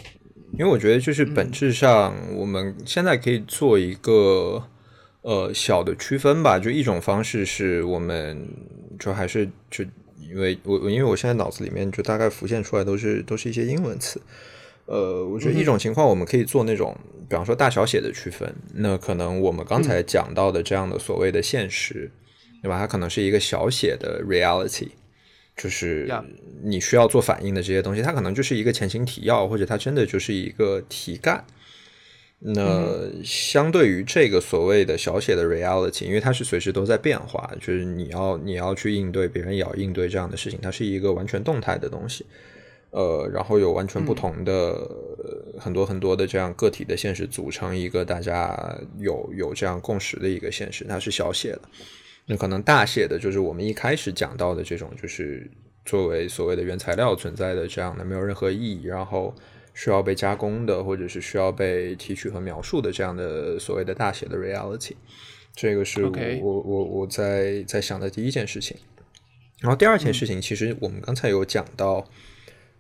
[0.58, 4.64] 因为我觉得，就是本质上，我们现在可以做一个
[5.22, 6.58] 呃小的区分吧。
[6.58, 8.48] 就一种方式是，我们
[8.98, 9.84] 就还是就
[10.22, 14.22] 因为我因为我现在脑子里面就大概浮现出来都是都是一些英文词。
[14.86, 16.96] 呃，我觉得一种情况我们可以做那种
[17.28, 22.10] 比方说大小写的区分，那可能我们刚才讲到的这样的所谓的现实，
[22.62, 22.80] 对吧？
[22.80, 24.90] 它可能是一个小写的 reality，
[25.56, 26.10] 就是
[26.64, 31.46] 你需要做反应的这些东西，它可能就是一个前情提要，或者它真的就是一个题干。
[32.40, 42.26] 那相对于这个所谓的小写的 reality，因为它是随时都在变化，就是你要你要去应对别人也要应对这样的事情，它是一个完全动态的东西。
[42.92, 44.90] 呃，然后有完全不同的
[45.60, 51.62] 很多很多的这样个体的现实组成一个大家有有这样共识的一个现实，它是小写的。
[52.26, 55.50] 那可能大写的就是我们一开始讲到的这种，就是
[55.86, 59.34] 作为所谓的原材料存在的这样的没有任何意义，然后
[59.74, 64.94] 需要被加工的，或者是需要被提取和描述的这样的所谓的大写的 reality。
[65.54, 66.12] 这个是我
[66.42, 68.78] 我我我在在想的第一件事情。
[69.62, 72.08] 然后第二件事情，其实我们刚才有讲到。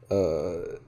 [0.07, 0.79] 呃，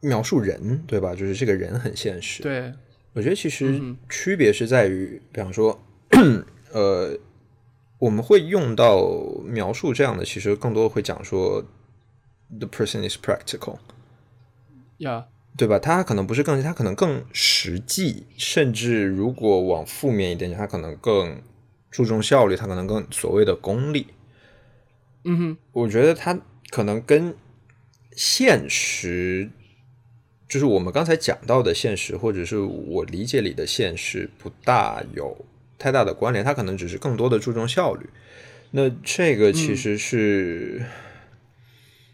[0.00, 1.14] 描述人对吧？
[1.14, 2.42] 就是这个人很现实。
[2.42, 2.72] 对，
[3.12, 3.80] 我觉得其实
[4.10, 5.80] 区别是在于，比方说，
[6.74, 7.16] 呃，
[7.98, 9.06] 我们会用到
[9.44, 11.64] 描述这样的，其实更多会讲说
[12.58, 13.78] ，the person is practical，
[14.98, 15.26] 呀，
[15.56, 15.78] 对吧？
[15.78, 21.42] 他可能不是更，他可能更实际，甚至如果往负面一点讲，他可能更
[21.90, 24.06] 注重效率，他可能更所谓的功利。
[25.24, 26.40] 嗯哼，我觉得他
[26.70, 27.34] 可能跟。
[28.20, 29.48] 现实
[30.48, 35.44] 就是我们刚才讲到的现实，或者是我理解里的现实，不大有
[35.78, 36.44] 太大的关联。
[36.44, 38.06] 它可能只是更多的注重效率。
[38.72, 40.84] 那这个其实是，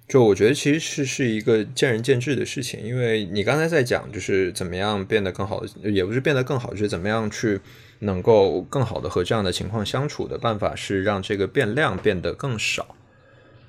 [0.07, 2.81] 就我觉得其实是是一个见仁见智的事情。
[2.81, 7.61] 因为你刚才在讲，就是怎么样变得更好，也不是变得更好，就是怎么样去
[8.01, 12.95] 能够更好的和这样的情况相处的办法，是让这个变量变得更少。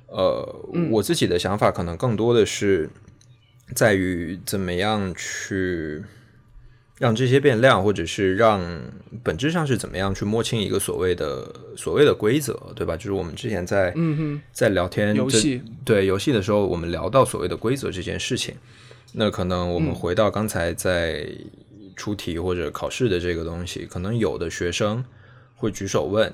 [0.08, 2.90] 呃，我自己的想法可能更多的是
[3.74, 6.04] 在于怎么样去
[6.98, 8.62] 让这些变量，或者是让
[9.24, 12.96] 本质上是怎么样去摸清一个所谓的所谓的规则，对吧？
[12.96, 18.56] 就是我们之前在嗯在聊天游戏对游戏的时候，我们聊到所谓的规则这件事情。
[19.14, 21.28] 那可能我们回到刚才在
[21.96, 25.04] 出题或者考试的这个东西，可能有的学生
[25.56, 26.34] 会举手问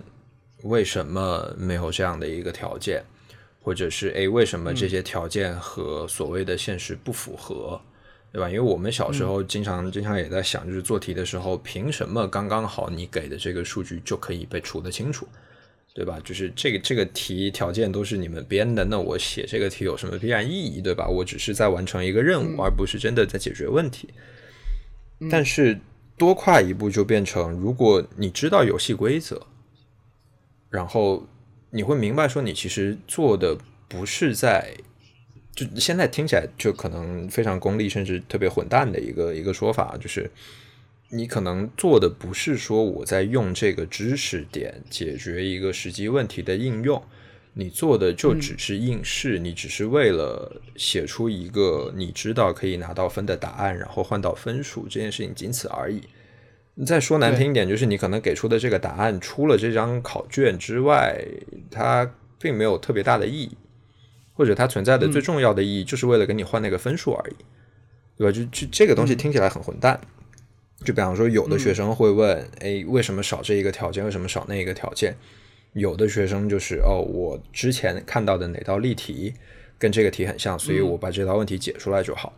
[0.63, 3.03] 为什么没有这样的一个条件。
[3.63, 7.79] 或者是诶，为什么这些条件和所谓的现实不符合，
[8.31, 8.49] 对吧？
[8.49, 15.27] 因为我们小时候经常经常也在想，就是做题的时候，凭什么刚刚好你给的这个数据就可以被除得清楚，
[15.93, 16.19] 对吧？
[16.23, 21.07] 就是这个这个题条件都是你们编的，那我写这个题有什么必然意义，对吧？
[21.07, 24.09] 我只是在完成一个任务，而不是真的在解决问题。
[25.29, 25.79] 但是
[26.17, 29.45] 多跨一步就变成，如果你知道游戏规则，
[30.69, 31.27] 然后。
[31.73, 33.57] 你会明白，说你其实做的
[33.87, 34.75] 不是在，
[35.53, 40.29] 就现在听起来就可能非常功利，甚至特别混蛋的一个一个说法，就是
[41.09, 47.03] 你可能做的不是说我在用这个知识点解决一个实际问题的应用，
[47.53, 56.01] 你做的就只是应试，你只是为了写出一个你知道可以拿到分的答案，然后换到分数这件事情，仅此而已。
[56.75, 61.21] 你再说难听一点，就是你可能给出的这个答案，除了这张考卷之外，
[61.69, 63.57] 它并没有特别大的意义，
[64.33, 67.35] 或者它存在的最重要的意义，就是为了给你换那个分数而已，
[68.17, 68.31] 对吧？
[68.31, 69.99] 就就这个东西听起来很混蛋。
[70.83, 74.03] 就比方说，有的学生会问：“哎，为什么少这一个条件？
[74.03, 75.15] 为什么少那一个条件？”
[75.73, 79.33] 有的学生就是：“哦，我之前看到的哪道例题
[79.77, 82.33] 跟这个题很像，所以我把这道问题解出来就好。”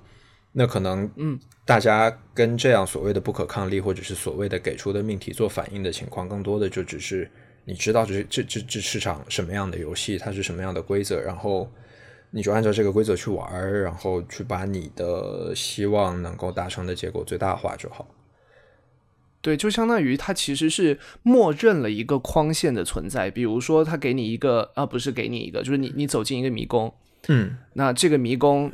[0.52, 7.28] 那可能，嗯，大家跟这样所谓的不可抗力，或者是所谓的给出的命题做反应的情况，更多的就只是
[7.66, 11.72] 你知道这这这这是场什么样的游戏，它是什么样的规则，然后
[12.34, 18.08] 你就按照这个规则去玩，然后去把你的希望能够达成的结果最大化就好。
[19.42, 26.94] 对，就相当于它其实是默认了一个框线的存在，比如说它给你一个啊，不是给你一个，就是你你走进一个迷宫，
[27.28, 28.72] 嗯，那这个迷宫。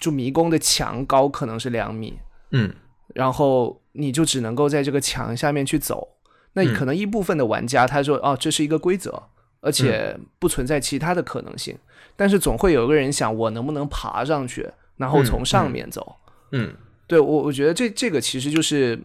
[0.00, 2.16] 就迷宫的墙高可能是两米，
[2.52, 2.72] 嗯，
[3.16, 6.06] 然后你就只能够在这个墙下面去走。
[6.52, 9.20] 那可能一部分的玩家他说哦，这是一个规则，
[9.60, 11.76] 而且不存在其他的可能性。
[12.18, 16.16] 但是总会有个人想，我能不能爬上去，然后从上面走？
[16.52, 16.74] 嗯，
[17.06, 18.98] 对我我觉得这这个其实就是，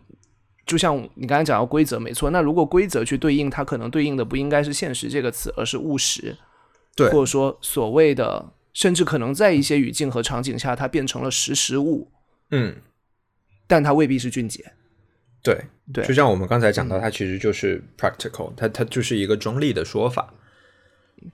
[0.66, 2.32] 就像你刚才讲到规则没错。
[2.32, 6.36] 那如果规则去对应，它可能对应的不应该是现实这个词，而是务实，
[6.96, 8.52] 对，或者说所谓的。
[8.74, 12.10] 甚至可能在一些语境和场景下，它变成了实时务，
[12.50, 12.76] 嗯，
[13.68, 14.66] 但它未必是俊杰。
[15.44, 20.34] 对对，就像我们刚才讲到，它其实就是 practical，它它就是一个中立的说法。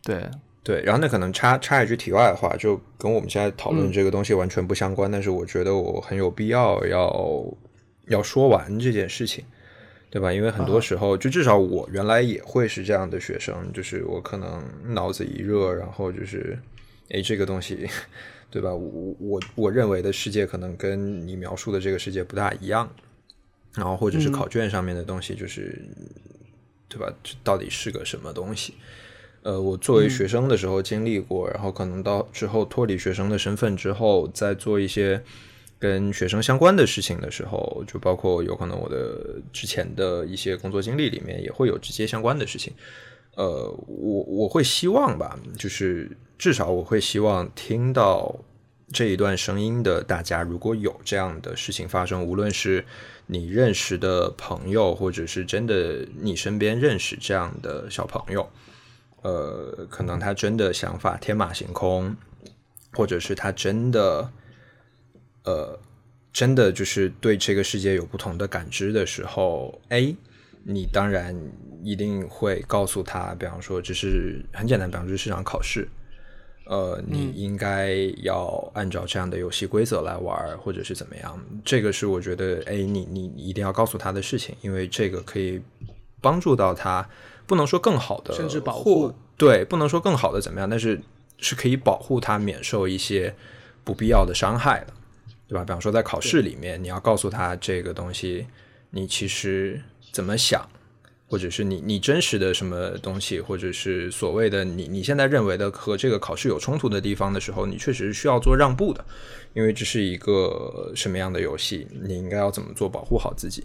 [0.04, 0.30] 对
[0.62, 7.58] 对，然后那可能插插一句题外话，就跟我们现在讨论这个东西完全不相关，但是我觉得我很有必要要
[8.08, 9.44] 要说完这件事情，
[10.10, 10.32] 对吧？
[10.34, 16.60] 因为很多时候，就至少我原来也会是这样的学生，就是我可能脑子一热，然后就是，
[17.10, 17.90] 哎，这个东西，
[18.52, 18.74] 对吧？
[18.74, 22.88] 我我我认为的世界可能跟你描述的这个世界不大一样，
[23.76, 25.82] 然后或者是考卷上面的东西，就是，
[26.90, 27.12] 对吧？
[27.24, 28.74] 这到底是个什么东西？
[29.42, 35.24] 呃，我作为学生的时候经历过，然后可能到之后脱离学生的身份之后，再做一些
[35.80, 42.74] 跟学生相关的事情的时候，就包括有可能我的之前的一些工作经历里面也会有直接相关的事情。
[43.36, 48.36] 呃，我我会希望吧，就是至少我会希望听到
[48.92, 52.84] 这一段声音的大家，如果有这样的事情发生，无论是
[53.28, 58.50] 你认识的朋友，或者是真的你身边认识这样的小朋友。
[59.22, 62.16] 呃，可能他真的想法天马行空，
[62.94, 64.32] 或者是他真的，
[65.44, 65.78] 呃，
[66.32, 70.16] 真的就是对这个世界有不同的感知的时候，A，
[70.64, 71.36] 你当然
[71.84, 75.90] 一定会告诉他，比方说，只是很简单，比方说市场考试，
[76.68, 85.62] 呃，你应该要按照这样的游戏规则来玩，或者是怎么样，这个是我觉得，哎，你你一定要告诉他的事情，因为这个可以
[86.22, 87.06] 帮助到他。
[87.50, 91.02] 不能说更好的，甚至保护对，不能说更好的怎么样，但是
[91.40, 93.36] 是可以保护他免受一些
[93.84, 94.94] 不必要的伤害的，
[95.48, 95.66] 对吧？
[95.66, 98.46] 比方说在考试里面，你要告诉他这个东西，
[98.92, 99.82] 你其实
[100.12, 100.70] 怎么想，
[101.28, 109.04] 或者是你你真实的什么东西，或者是所谓的你你现在认为的和这个考试有冲突的地方的时候，你确实是需要做让步的，
[109.56, 113.64] 因为这是一个什么样的游戏，你应该要怎么做保护好自己。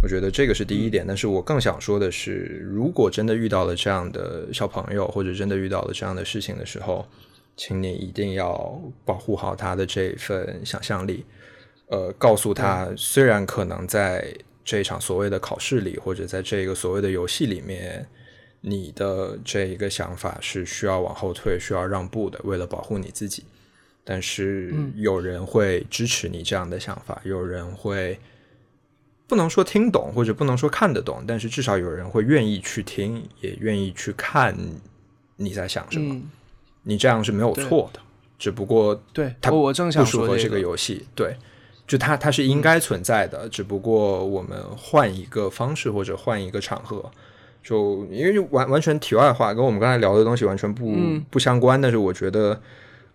[0.00, 7.04] 我觉得这个是第一点，但是我更想说的是，如果真的遇到了这样的小朋友，或者真的遇到了这样的事情的时候，
[7.56, 11.24] 请你一定要保护好他的这份想象力。
[11.88, 14.32] 呃，告诉他，虽然可能在
[14.64, 18.06] 这一场所谓的考试里，或者在这个所谓的游戏里面，
[18.60, 23.42] 你的这一个想法是需要往后退、需要让步的，为了保护你自己。
[24.04, 28.16] 但是有人会支持你这样的想法，有人会。
[29.28, 34.56] 不能说听懂，或者不能说看得懂，但是至少有人会愿意去听，也愿意去看
[35.36, 36.20] 你在想什么。
[36.82, 38.00] 你这样是没有错的，
[38.38, 41.06] 只不过对它我正想不符合这个游戏。
[41.14, 41.36] 对，
[41.86, 47.04] 就它它是应该存在的，只不过我们换一个方式或者换一个场合。
[47.62, 50.96] 就因为完完全题外话，跟我们刚才聊的东西完全不
[51.28, 52.58] 不相关，但是我觉得。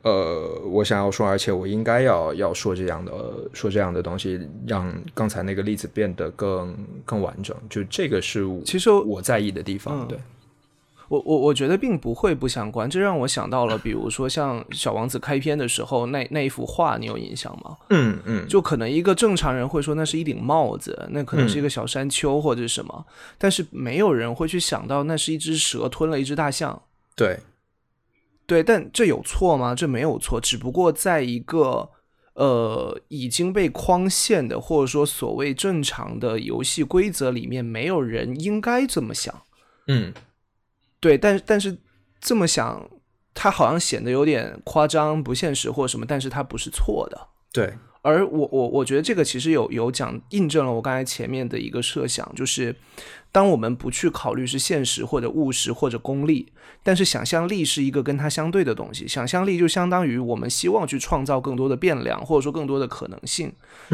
[0.04, 3.14] 呃，我想要说，而且我应该要要说这样的
[3.54, 4.38] 说这样的东西，
[4.68, 6.76] 让刚才那个例子变得更
[7.06, 7.56] 更完整。
[7.70, 10.06] 就这个是其实我在意的地方。
[10.06, 10.20] 对，
[11.08, 12.89] 我我我觉得并不会不相关。
[12.89, 17.78] 这让我想到了，比如说像《小王子》开篇的时候，那那一幅画，你有印象吗？
[17.89, 18.45] 嗯嗯。
[18.49, 23.06] 就可能一个正常人会说那是一顶帽子，那可能是一个小山丘或者什么，
[23.38, 26.82] 但是没有人会去想到那是一只蛇吞了一只大象。
[27.16, 27.39] 对。
[28.46, 29.74] 对，但这有错吗？
[29.74, 31.89] 这没有错，只不过在一个
[32.34, 39.34] 呃已经被框限的，或者说所谓正常的游戏规则里面，没有人应该这么想。
[39.88, 40.14] 嗯，
[41.00, 41.78] 对，但但是
[42.20, 42.89] 这么想，
[43.34, 47.28] 它好像显得有点夸张、不现实或什么，但是它不是错的。
[47.52, 47.74] 对。
[48.06, 52.76] 而我我我觉得这个其实有有讲印证了我刚才前面的一个设想，就是
[53.34, 59.05] 当我们不去考虑是现实或者务实或者功利，但是想象力是一个跟它相对的东西。
[59.05, 63.51] 想象力就相当于我们希望去创造更多的变量，或者说更多的可能性。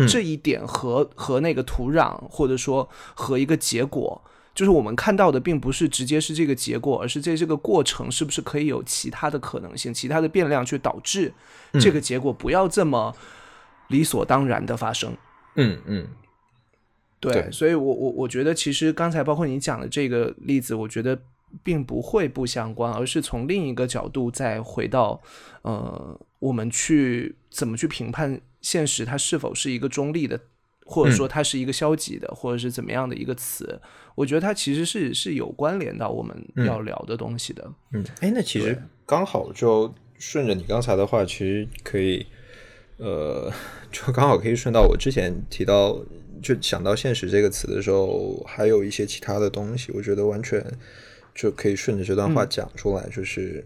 [0.08, 4.22] 这一点和和那个土壤，或者说和一个结果，
[4.54, 11.34] 就是我们看到的并不是直接是这个结果，而是在这个过程是不是可以有其他的可能性、其他的变量去导致
[11.80, 13.16] 这个结果不要这么。
[13.90, 15.18] 理所当然的发生，
[15.56, 16.08] 嗯嗯，
[17.20, 21.20] 对，所以，我我我觉得，其实刚才包括你讲的这个例子，我觉得
[21.62, 25.22] 并不会不相关，而是从另一个角度再回到，
[25.64, 30.40] 呃，我们去怎么去评判现实，它是否是一个中立的，
[30.86, 33.82] 或者说它是一个消极的，或者是怎么样的一个词？
[34.16, 37.70] 我觉得它其实是是有关联到我们要聊的东西的。
[37.92, 42.26] 嗯，哎，那其实刚好就顺着你刚才的话，其实可以。
[43.02, 43.50] 呃，
[43.94, 45.98] 就刚好可以顺到我之前提到，
[46.42, 50.66] 就想到“现实”这个词的时候，还有一些其他的东西，我觉得完全
[51.36, 53.08] 就可以顺着这段话讲出来。
[53.10, 53.66] 就是，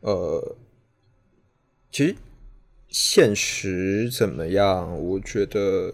[0.00, 0.56] 呃，
[1.90, 2.14] 其实
[2.88, 4.96] 现实怎么样？
[5.02, 5.92] 我觉得，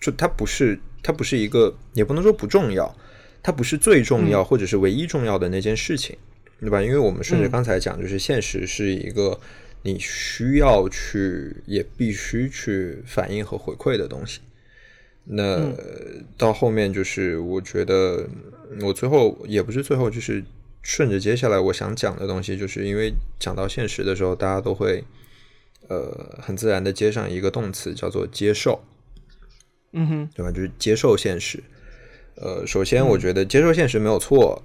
[0.00, 2.96] 就它不是，它不是一个，也不能说不重要，
[3.42, 6.16] 它不是最重要或者是唯一重要的那件事情，
[6.60, 6.82] 对吧？
[6.82, 9.40] 因为我们顺着刚才讲，就是现实是一个。
[9.84, 14.40] 你需要去，也必须去反映和回馈的东西，
[15.24, 15.70] 那
[16.38, 18.26] 到后面就是我觉得
[18.80, 20.42] 我最后也不是最后，就是
[20.82, 25.04] 顺着接下来我想讲的东西，就是因为讲到现实的时候，大家都会
[25.88, 28.82] 呃很自然的接上一个动词叫做接受，
[29.92, 30.50] 嗯哼，对吧？
[30.50, 31.62] 就是接受现实。
[32.36, 34.62] 呃，首先我觉得接受现实没有错，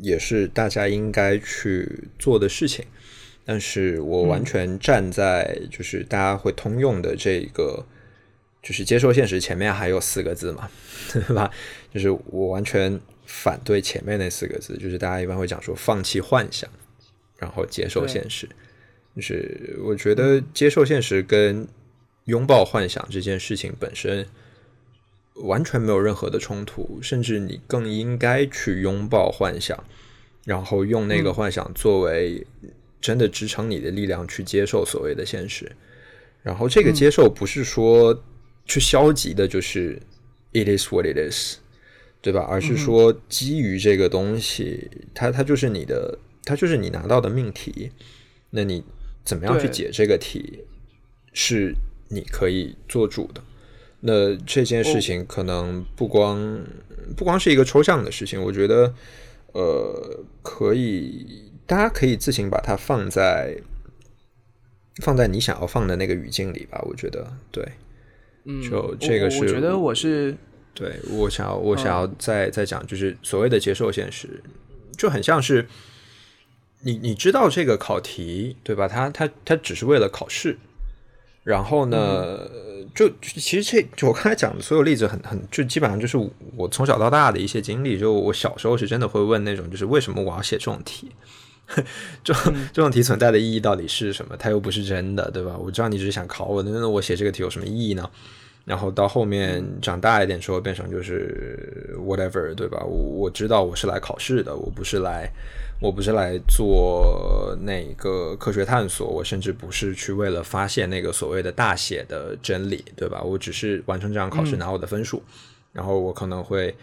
[0.00, 2.84] 也是大家应该去做的事情。
[3.44, 7.84] 但是我完全站在就是大家会通用的这个，
[8.62, 10.70] 就是接受现实前面还有四个字嘛，
[11.12, 11.50] 对吧？
[11.92, 16.70] 就是我完全反对前面那四个字，就是大家一般会讲说放弃幻想，
[17.36, 18.48] 然后接受现实。
[19.16, 21.66] 就是我觉得接受现实跟
[22.26, 24.24] 拥抱幻想这件事情本身
[25.34, 29.82] 完全没有任何的冲突，甚至你更应该去拥抱幻想，
[30.44, 32.46] 然后用那个幻想作为。
[33.02, 35.70] 真的支撑你的力量去接受所谓的现实，
[36.42, 38.22] 然后这个接受不是说
[38.64, 40.00] 去消极的，就是
[40.52, 41.56] it is what it is，
[42.22, 42.46] 对吧？
[42.48, 47.90] 而是说基于这个东西，它它就是你的，它就是你拿到的命题，
[48.50, 48.84] 那你
[49.24, 50.60] 怎么样去解这个题，
[51.32, 51.74] 是
[52.08, 53.42] 你可以做主的。
[53.98, 56.64] 那这件事情可能不光
[57.16, 58.94] 不光是一个抽象的事情，我觉得
[59.52, 61.50] 呃可以。
[61.72, 63.56] 大家可以自行把它放在
[64.96, 67.66] 放在你想要放的那个语境里吧，我觉得对，
[68.44, 70.36] 嗯，就这个是我觉得我是
[70.74, 74.42] 对我想要我想要再再讲，就是所谓的接受现实，
[74.98, 75.66] 就很像是
[76.80, 78.86] 你你知道这个考题对吧？
[78.86, 80.58] 它它它只是为了考试，
[81.42, 82.50] 然后呢，
[82.94, 86.18] 就其实这就我刚才讲的所有例子，很很就基本上就是
[86.54, 87.98] 我从小到大的一些经历。
[87.98, 91.10] 就我小时候是真的会问那种，就是为什么我要写这种题？
[92.22, 92.34] 这
[92.72, 94.36] 这种题存在的意义到底是什么？
[94.36, 95.56] 它又不是真的，对吧？
[95.56, 98.08] 我知道你只是想考我，那我写这个题有什么意义呢？
[98.64, 102.84] 然后到后面长大一点之后，变成就是 whatever，对吧？
[102.84, 105.28] 我我知道我是来考试的，我不是来
[105.80, 113.22] 我不是来做那个科学探索，我甚至不是去为了发现那个所谓的大写的真理，对吧？
[113.22, 115.22] 我只是完成这场考试拿我的分数，
[115.72, 116.74] 然后我可能会。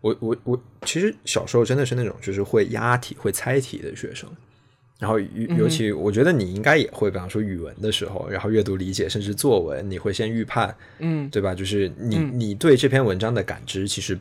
[0.00, 4.30] 我我我其实小时候真的是那种就是会押题会猜题的学生，
[4.98, 11.54] 然后尤尤其我觉得你应该也会，比方说语文的时候，然后阅读理解甚至作文，你会先预判，嗯，对吧？
[11.54, 14.18] 就是你你对这篇文章的感知其实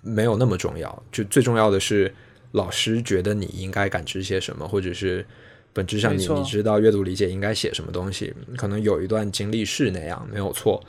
[0.00, 2.12] 没有那么重要，就最重要的是
[2.52, 5.24] 老师觉得你应该感知些什么，或者是
[5.72, 10.82] 本质上你你知道阅读理解应该写什么东西，可能有一段经历是那样，没有错。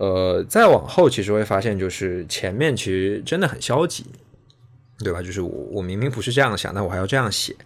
[0.00, 4.06] 呃，再往后其实会发现，就是前面其实真的很消极，
[5.00, 5.20] 对吧？
[5.20, 7.56] 就是我我明明不是这样想，但我还要这样写。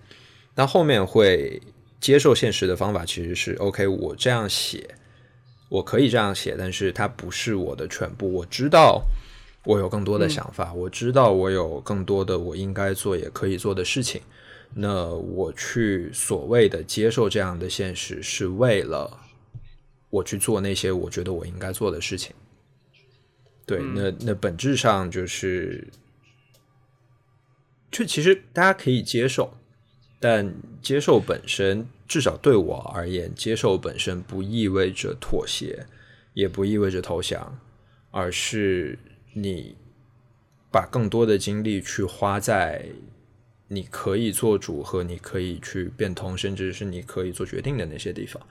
[0.55, 1.61] 但后面会
[2.01, 4.89] 接受现实的方法其实是 OK，我这样写，
[5.69, 8.33] 我可以这样写，但是它不是我的全部。
[8.33, 9.03] 我知道
[9.65, 14.23] 我有更多的想法，我知道我有更多的我应该做也可以做的事情。
[14.75, 19.19] 那我去所谓的接受这样的现实，是为了。
[20.13, 22.35] 我去做那些我觉得我应该做的事情，
[23.65, 25.89] 对，那那本质上就是，
[27.91, 29.57] 就其实大家可以接受，
[30.21, 35.87] 但接受本身，至少对我而言，接受本身不意味着妥协，
[36.35, 37.59] 也不意味着投降，
[38.11, 38.99] 而是
[39.33, 39.75] 你
[40.71, 42.87] 把更多的精力去花在
[43.69, 48.47] 你可以做主和你可以去变通，甚至是你可以做决定的那些地方。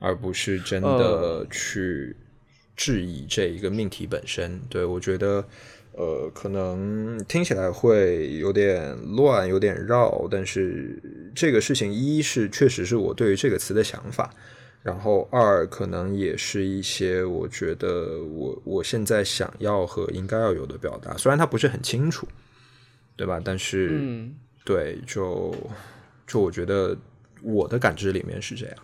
[0.00, 2.16] 而不是真的去
[2.74, 5.44] 质疑这一个命题本身，对我觉得，
[5.92, 10.98] 呃，可能听起来会有点乱，有点绕，但是
[11.34, 14.32] 这个事情一是确实是我对于这个词的想法，
[14.82, 22.26] 然后二可能也是一些我觉得我我现在想要和应该要有的表达，虽然它不是很清楚，
[23.14, 23.38] 对吧？
[23.44, 24.00] 但是，
[24.64, 25.54] 对，就
[26.26, 26.96] 就我觉得
[27.42, 28.76] 我的感知里面是这样。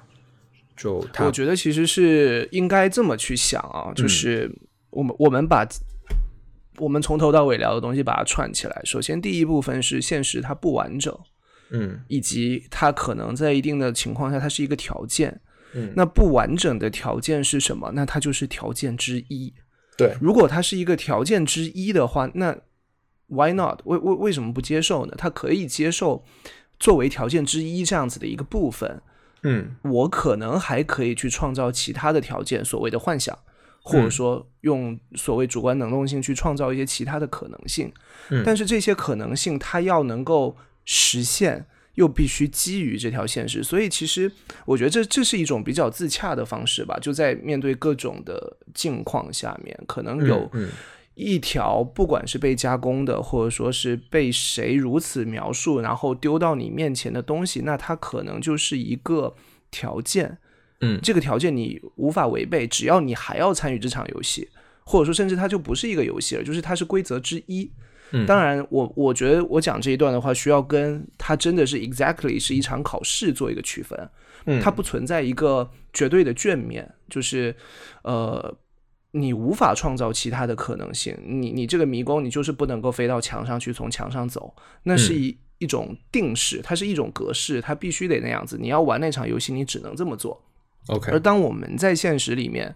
[0.77, 4.51] 就我觉得其实是应该这么去想啊，就是
[4.91, 5.67] 我们我们把
[6.79, 8.81] 我们从头到尾聊的东西把它串起来。
[8.85, 11.19] 首先，第一部分是现实它不完整，
[11.71, 15.41] 嗯，以及它可能在一定的情况下它是一个条件，
[15.73, 17.91] 嗯，那不完整的条件是什么？
[17.95, 19.55] 那它就是条件之一。
[19.97, 22.55] 对，如果它是一个条件之一的话，那
[23.29, 23.81] why not？
[23.85, 25.15] 为为为什么不接受呢？
[25.17, 26.23] 它可以接受
[26.79, 29.01] 作为条件之一这样子的一个部分。
[29.49, 33.39] 嗯，我可能还可以去创造其他的条件，所谓的幻想，
[33.81, 37.93] 或者说用所谓主观能动性去创造一些其他的可能性。
[38.31, 44.31] 嗯，但是这些可能性它要能够实现，又必须基于这条现实，所以其实
[44.65, 46.99] 我觉得这这是一种比较自洽的方式吧。
[47.01, 50.51] 就在面对各种的境况下面，可能有
[51.17, 59.35] 一条不管是被加工的，或者说是被谁如此描述，然后丢到你面前的东西，那它可能就是一个
[59.71, 60.39] 条件。
[60.83, 64.47] 嗯，这个条件你无法违背，只要你还要参与这场游戏，
[64.85, 67.71] 或者说甚至它就不是一个游戏了，就是它是规则之一。
[68.27, 73.99] 当然，我我觉得我讲这一段的话，需要跟它真的是 exactly 是一场考试做一个区分。
[74.45, 77.53] 嗯，它不存在一个绝对的卷面，就是
[78.03, 78.55] 呃，
[79.19, 81.17] 你无法创造其他的可能性。
[81.25, 88.59] 你你这个迷宫，你就是不能够飞到墙上去，从墙上走，那是一一种定式，它是一种格式，它必须得那样子。
[88.61, 90.43] 你要玩那场游戏，你只能这么做。
[90.89, 91.11] OK。
[91.13, 92.75] 而当我们在现实里面，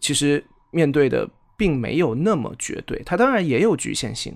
[0.00, 4.34] 其实面对的并没有那么绝对，它当然也有局限性。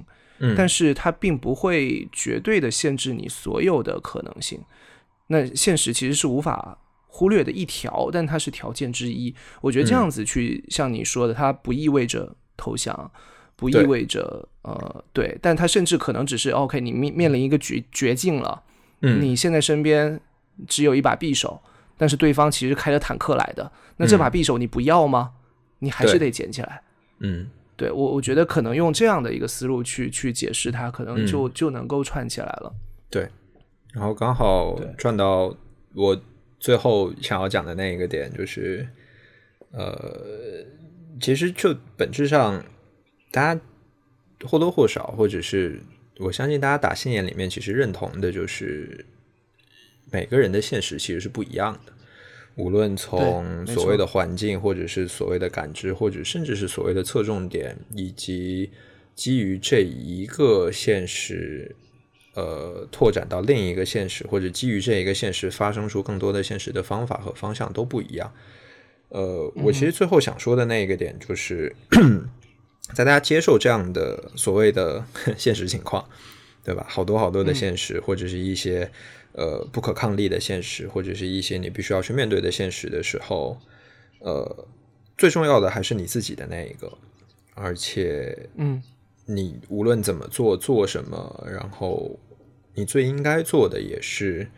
[0.54, 4.60] 但是它并不会绝对的限制你所有的可能性。
[5.28, 6.76] 那现实其实是无法
[7.16, 9.34] 忽略的一条，但它是条件之一。
[9.62, 13.10] 我觉得这样子去像你说的，它不意味着投降，
[13.56, 18.62] 不意味着呃对，但它甚至可能只是 OK，你面面临一个绝绝境了。
[19.00, 20.20] 嗯，你现在身边
[20.68, 21.58] 只有一把匕首，
[21.96, 25.32] 但是对方其实开着坦克来的，那这把匕首你不要吗？
[25.78, 26.82] 你还是得捡起来。
[27.20, 27.48] 嗯。
[27.78, 32.74] 对我，我觉得可能用这样的一个思路去去解释它，可能就就能够串起来了。
[33.10, 33.28] 对，
[33.92, 35.54] 然后刚好转到
[35.92, 36.18] 我
[36.58, 38.86] 最后想要讲的那一个点，就是
[39.70, 40.64] 呃，
[41.20, 42.64] 其实就本质上，
[43.30, 43.60] 大家
[44.44, 45.80] 或多或少，或者是
[46.18, 49.04] 我相信大家打心眼里面其实认同的，就是
[50.10, 51.92] 每个人的现实其实是不一样的。
[52.56, 58.70] 无论从所谓的环境，或者是所谓的感知，或者甚至是所谓的侧重点，以及
[59.14, 61.76] 基于这一个现实，
[62.36, 68.32] 呃，拓展到另一个现实，或者基于这一个现实发生出更多的现实的方法和方向都不一样。
[69.08, 71.74] 呃，我其实最后想说的那一个点，就是
[72.94, 75.04] 在大家接受这样的所谓的
[75.36, 76.08] 现实情况，
[76.62, 76.86] 对吧？
[76.88, 78.90] 好多好多的现实，或者是一些。
[79.38, 83.60] 呃，不可抗力的现实，或者是一些你必须要去面对的现实的时候，
[84.20, 84.66] 呃，
[85.18, 86.90] 最重要的还是你自己的那一个，
[87.52, 88.82] 而且，嗯，
[89.26, 92.18] 你无论怎么做，做什么，然后
[92.76, 94.48] 你最应该做的也是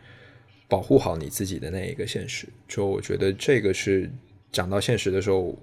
[0.67, 2.47] 保护好你自己的那一个现实。
[2.67, 4.11] 就我觉得这个是
[4.51, 5.57] 讲到现实的时候，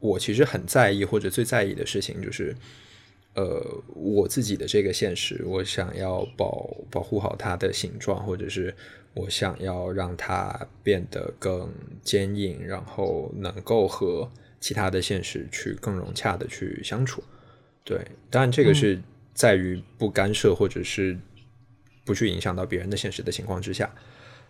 [0.00, 2.56] 我其实很在意或者最在意的事情就是。
[3.34, 3.62] 呃，
[3.94, 8.74] 我自己的这个现实，我想要保保护好它的形状，或者是
[9.14, 14.28] 我想要让它变得更坚硬，然后能够和
[14.58, 17.22] 其他的现实去更融洽的去相处。
[17.84, 19.00] 对，当然这个是
[19.34, 21.16] 在于不干涉或者是
[22.08, 23.88] 不去影响到别人的现实的情况之下。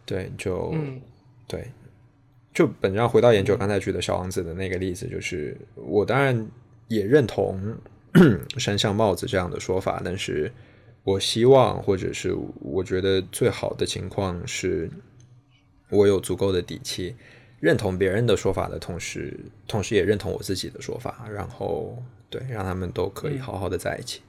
[0.07, 0.75] 对，就
[1.47, 1.71] 对，
[2.55, 6.49] 就本质上回到研究刚才举的小王子的那个例子，就是我当然
[6.87, 7.77] 也认同。
[8.57, 10.51] 山像帽子这样的说法，但是
[11.05, 14.91] 我希望，或者是我觉得最好的情况是，
[15.91, 17.15] 我有足够的底气，
[17.61, 19.39] 认同别人的说法的同时，
[19.69, 24.23] 同时也认同我自己的说法，然后对，让他们都可以好好的在一起。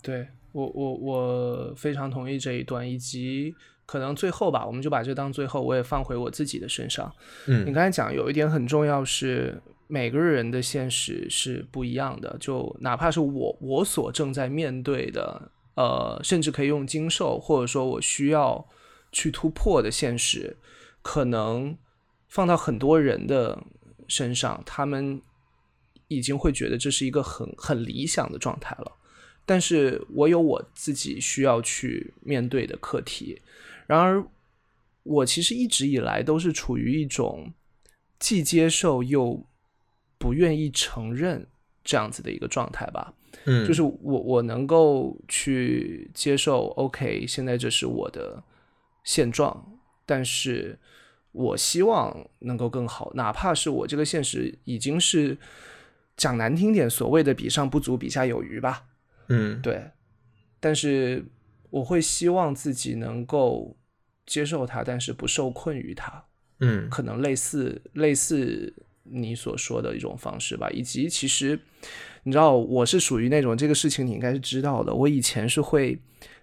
[0.00, 3.54] 对我，我我非常同意这一段，以及
[3.84, 7.12] 可能最后吧，我们就把这当最后，我也放回我自己的身上。
[7.46, 9.60] 嗯，你刚才讲有一点很重要是。
[9.88, 18.66] 每个人的现实是不一样的，就哪怕是我我所正在面对的，呃，甚至可以用经受，或者说我需要
[19.12, 20.56] 去突破的现实，
[21.02, 21.78] 可能
[22.26, 23.56] 放到很多人的
[24.08, 25.22] 身上，他们
[26.08, 28.90] 已经会觉得这是一个很很理想的状态了。
[29.46, 33.40] 但是我有我自己需要去面对的课题，
[33.86, 34.22] 然而
[35.04, 37.54] 我其实一直以来都是处于一种
[38.18, 39.46] 既接受又。
[40.18, 41.46] 不愿意承认
[41.84, 43.12] 这样子的一个状态吧，
[43.44, 48.42] 嗯，就是我我能够去接受，OK，现在这是我的
[49.04, 50.78] 现状，但是
[51.32, 55.36] 我希望能够更好，哪怕是我这个现实已经是
[56.16, 58.86] 讲难听点，所谓的比上不足，比下有余吧，
[59.28, 59.90] 嗯，对，
[60.60, 61.24] 但是
[61.70, 63.76] 我会希望自己能够
[64.24, 66.24] 接受它，但是不受困于它，
[66.60, 68.72] 嗯，可能类似类似。
[69.08, 71.56] 你所说的一种方式吧，以及其实
[72.24, 74.92] 你知道，我是属于那种这个事情你应该是知道的。
[74.92, 75.96] 我以前是会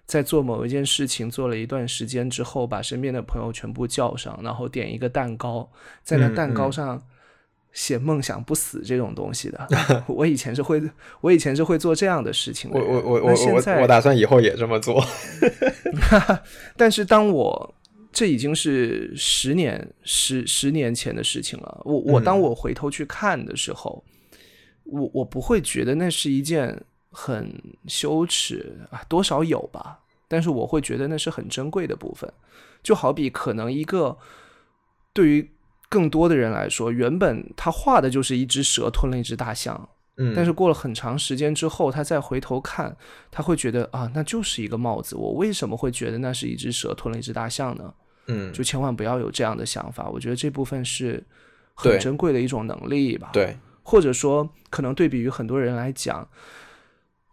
[0.06, 5.70] 在做某一件事情做了一段时间之后，把身边的朋友全部叫上，然后点一个蛋糕，
[6.02, 7.06] 在那蛋糕上
[7.74, 9.68] 写梦想不死这种东西的。
[10.08, 10.80] 我以前是会，
[11.20, 12.80] 我以前是会做这样的事情的。
[12.80, 15.04] 我我我我我我打算以后也这么做。
[16.78, 17.74] 但是当我
[18.12, 21.82] 这已经是十年十十年前的事情了。
[21.84, 24.02] 我我当我回头去看的时候，
[24.84, 27.52] 我我不会觉得那是一件很
[27.88, 29.98] 羞耻啊，多少有吧。
[30.28, 32.32] 但是我会觉得那是很珍贵的部分。
[32.84, 34.16] 就好比可能一个
[35.12, 35.50] 对于
[35.88, 39.88] 更多的人来说，原本他画的就是一只蛇吞了一只大象。
[40.16, 42.96] 嗯，但是过了很长时间之后，他再回头看，
[43.32, 45.16] 他会觉得啊，那就是一个帽子。
[45.16, 47.92] 我为什么会觉得那是一只蛇吞了一只大象呢？
[48.28, 50.08] 嗯，就千万不要有这样的想法。
[50.08, 51.20] 我觉得这部分是
[51.74, 53.30] 很珍贵的一种能力吧。
[53.32, 56.28] 对，或者说，可能对比于很多人来讲，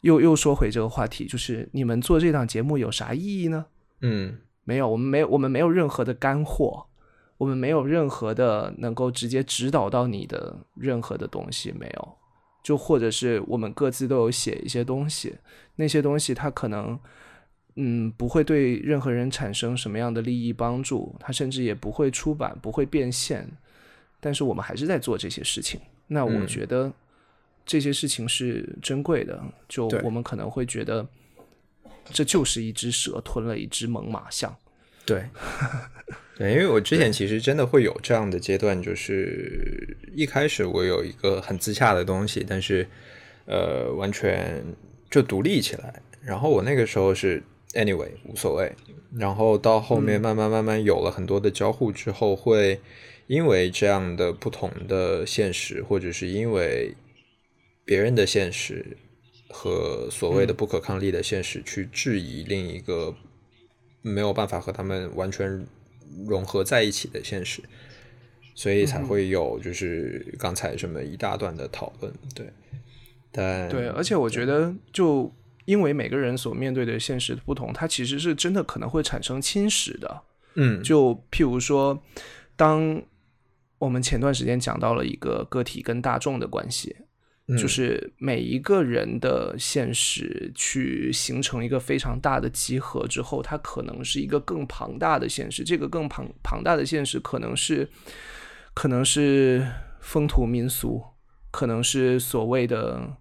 [0.01, 3.67] 又又说回这个话题，就是你们做这档节目有啥意义呢？
[4.01, 6.87] 嗯，没有，我们没有，我们没有任何的干货，
[7.41, 12.09] 我们没有任何的能够直接指导到你的任何的东西，没有。
[12.61, 15.35] 就或者是我们各自都有写一些东西，
[15.75, 16.99] 那些东西它可能。
[17.77, 23.49] 嗯，不会对任何人产生什么样的利益帮助，它甚至也不会出版，不会变现。
[24.19, 25.79] 但是我们还是在做这些事情。
[26.07, 26.91] 那我觉得
[27.65, 29.41] 这些事情是珍贵的。
[29.69, 31.07] 就我们可能会觉得，
[32.11, 34.53] 这就是一只蛇吞了一只猛犸象。
[35.11, 35.23] 对，
[36.37, 42.87] 对，因为我之前其实真的会有这样的阶段，就是一开始我有一个很自洽的东西，但是
[43.45, 44.63] 呃，完全
[45.09, 46.01] 就独立起来。
[46.21, 47.43] 然后我那个时候是。
[47.73, 48.69] Anyway，无所谓。
[49.17, 52.81] 然后到后面慢慢慢慢有了很多的交互之后，会
[53.27, 56.93] 因为这样的不同的现实，或者是因为
[57.85, 58.97] 别人的现实
[59.47, 63.15] 和所谓的不可抗力的现实，去质疑另一个
[64.01, 65.65] 没有办法和他们完全
[66.27, 67.61] 融合在一起的现实，
[68.55, 72.13] 所以才会有就是刚才这么一大段的讨论。
[72.35, 72.47] 对，
[73.31, 75.31] 但对，而且我觉得就。
[75.65, 80.21] 因为每个人所面对的现实不同，它其实是真的可能会产生侵蚀的。
[80.55, 82.01] 嗯，就譬如说，
[82.55, 82.99] 当
[83.77, 86.95] 我们前段时间讲到了一个个体跟大众的关系，
[87.57, 95.63] 就是每一个人的现实去形成一个非常大的集合之后，它可能是一个更庞大的现实。
[95.63, 97.89] 这个更庞庞大的现实，可能是
[98.73, 99.67] 可能是
[99.99, 101.03] 风土民俗，
[101.51, 103.17] 可能是所谓的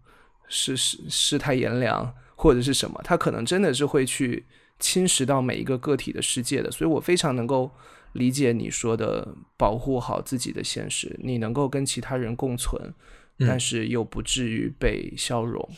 [0.49, 2.14] 世世世态炎凉。
[2.43, 4.47] 或者是什么，它可能真的是会去
[4.78, 7.70] 侵蚀到每一个个体的世界的，所以我非常能够
[8.14, 9.28] 理解你说的
[9.59, 12.95] 保护好自己的现实，你能够跟其他人共存，
[13.41, 15.68] 但是又不至于被消融。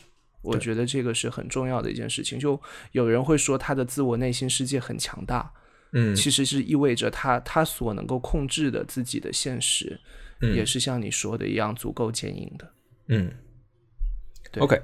[0.41, 2.37] 我觉得这个是很重要的一件事情。
[2.37, 2.61] 就
[2.91, 5.51] 有人会说他的自我内心世界很强大，
[5.93, 9.99] 嗯，其实是意味着他他所能够控制的自己的现实，
[10.41, 12.73] 也是像你说的一样足够坚硬的。
[13.07, 13.31] 嗯
[14.59, 14.81] ，OK。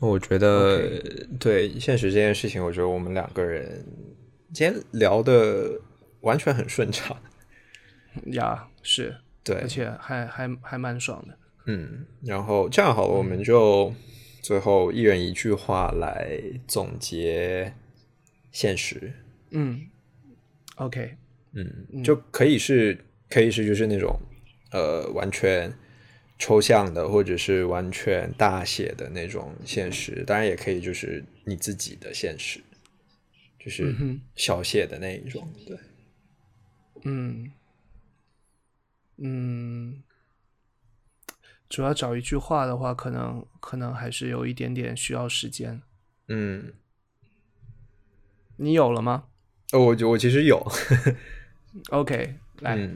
[0.00, 0.98] 我觉得
[1.38, 3.84] 对现实这件事情，我觉得我们两个人
[4.52, 5.78] 今天聊的
[6.22, 7.16] 完全很顺畅。
[8.32, 11.38] 呀，是对，而且还还还蛮爽的。
[11.70, 13.94] 嗯，然后这样好了，我们就
[14.42, 17.72] 最后一人一句话来总结
[18.50, 19.12] 现实。
[19.50, 19.86] 嗯
[20.76, 21.16] ，OK，
[21.52, 24.18] 嗯，就可以是，可以是，就是那种
[24.72, 25.72] 呃，完全。
[26.42, 32.58] 抽象的，或者是完全大写的那种现实，当然也可以，就是你自己的现实，
[33.58, 33.94] 就是
[34.34, 35.46] 小写的那一种。
[35.66, 35.76] 对，
[37.04, 37.52] 嗯
[39.18, 39.79] 嗯，
[41.70, 45.80] 主要找一句话的话，可能可能还是有一点点需要时间。
[46.28, 46.74] 嗯，
[48.56, 49.24] 你有了吗？
[49.72, 50.60] 哦，我我其实有。
[51.90, 52.90] OK，来。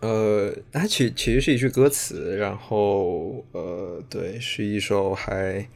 [0.00, 5.66] 呃，它其其实是一句歌词，然后呃，对，是一首还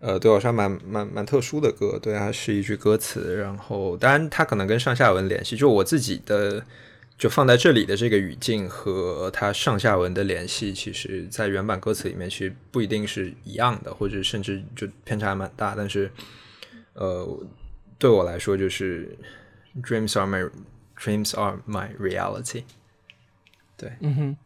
[0.00, 6.66] 呃对我来说蛮蛮蛮特殊的歌，对，它是一句歌词，然后当然它可能跟上下文联系，就我自己的
[7.22, 16.10] 就放在这里的这个语境和它上下文的联系，其实在原版歌词里面其实不一定是一样的，或者甚至就偏差还蛮大，但是
[16.94, 17.46] 呃
[17.96, 19.16] 对我来说就是
[19.84, 20.50] dreams are my
[20.96, 22.64] dreams are my reality。
[23.76, 24.36] 对，嗯哼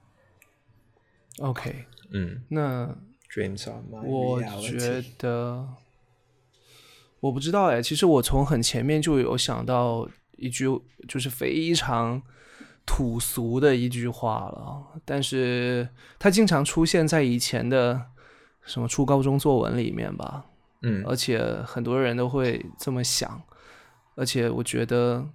[1.38, 2.94] ，OK， 嗯，那
[3.32, 5.66] Dreams are my 我觉得，
[7.20, 10.06] 我不知道哎，其实我从很前面就有想到
[10.36, 10.66] 一句，
[11.08, 12.20] 就是非常
[12.86, 15.86] 土俗的一句话了，但是
[16.18, 18.00] 它经常出现在以前的
[18.62, 20.46] 什么初高中作文里面吧，
[20.82, 23.42] 嗯，而且很多人都会这么想，
[24.14, 25.28] 而且我觉得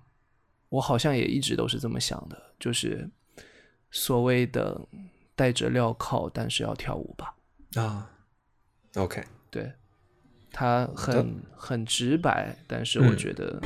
[0.70, 3.10] 我好像也一直都是这么想的，就是。
[3.94, 4.80] 所谓的
[5.36, 7.36] 戴着镣铐，但是要跳舞吧。
[7.76, 8.10] 啊
[8.96, 9.70] ，OK，对，
[10.50, 13.60] 他很很直白，但是我觉得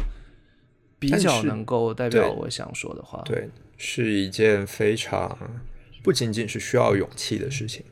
[0.97, 3.21] 比较能够代表我想说的话。
[3.23, 3.47] 对，
[3.77, 5.61] 是一件非常
[6.03, 7.85] 不仅仅是需要勇气的事情。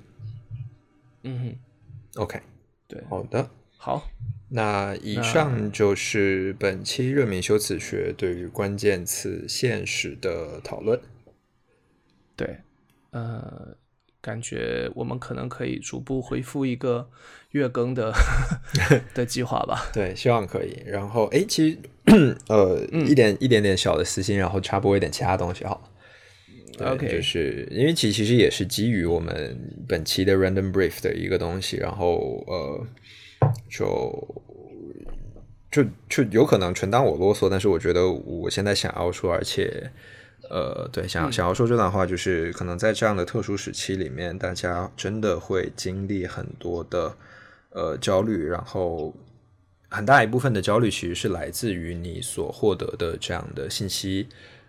[1.23, 2.39] 嗯哼，OK，
[2.87, 4.09] 对，好的，好，
[4.49, 10.99] 那以上就是本期热敏修辞学对于关键词“现实”的讨论。
[12.35, 12.59] 对，
[13.11, 13.77] 呃。
[14.23, 17.09] 感觉我们可能可以逐步回复一个
[17.53, 18.13] 月更的
[19.15, 19.89] 的计划吧。
[19.91, 20.77] 对，希望可以。
[20.85, 21.77] 然后，哎，其实
[22.49, 25.81] 呃，一点一点点小的私心，然后插播一点其他东西好
[26.79, 26.91] 了。
[26.91, 32.85] OK，就是因为其其实也是基于我们本期的 Random Brief 的一个东西，然后呃，
[33.69, 34.43] 就
[35.71, 39.89] 就就有可能纯当我啰嗦，但是我觉得我现在想要说，而且。
[40.49, 47.15] 呃，对，想想要说这段话，就是可能在这样的特殊时期里面，大家真的会经历很多的
[47.73, 49.13] 呃焦虑，然后
[49.89, 54.27] 很大一部分的焦虑其实是来自于你所获得的这样的信息，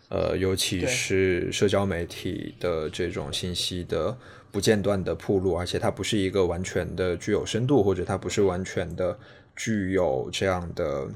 [0.09, 4.17] 呃，尤其是社交媒体的这种信息的
[4.51, 9.19] 不间断的铺路，而且它不是一个完全的具有深度，或者它不是完全的
[9.55, 11.09] 具有这样的。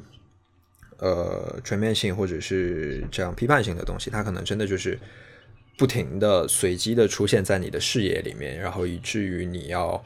[1.01, 4.99] 呃，全面性或者是这样批判性的东西，它可能真的就是
[5.77, 10.05] 不停的随机的出现在你的视野里面，然后以至于你要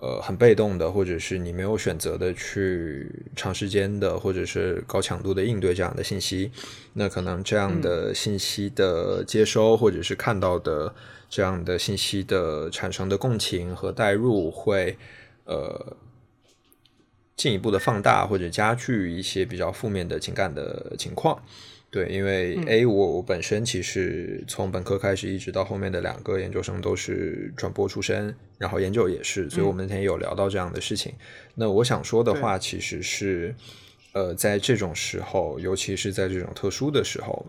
[0.00, 6.50] 呃很被动的，或者是你没有选择的去长时间的或者是高强度的应对这样的信息，
[6.94, 10.94] 那可能这样的信息的接收或者是看到的
[11.28, 14.96] 这样的信息的产生的共情和代入会
[15.44, 15.96] 呃。
[17.36, 21.40] 进一步的放大或者加剧一些比较负面的情感的情况，
[21.90, 31.14] 对，因为 A 我我本身其实从本科开始一直到后面的两个研究生都是传播出身，然后研究也是，所以我们那天有聊到这样的事情。
[31.54, 33.54] 那我想说的话其实是，
[34.12, 37.46] 呃，在这种时候，尤其是在这种特殊的时候，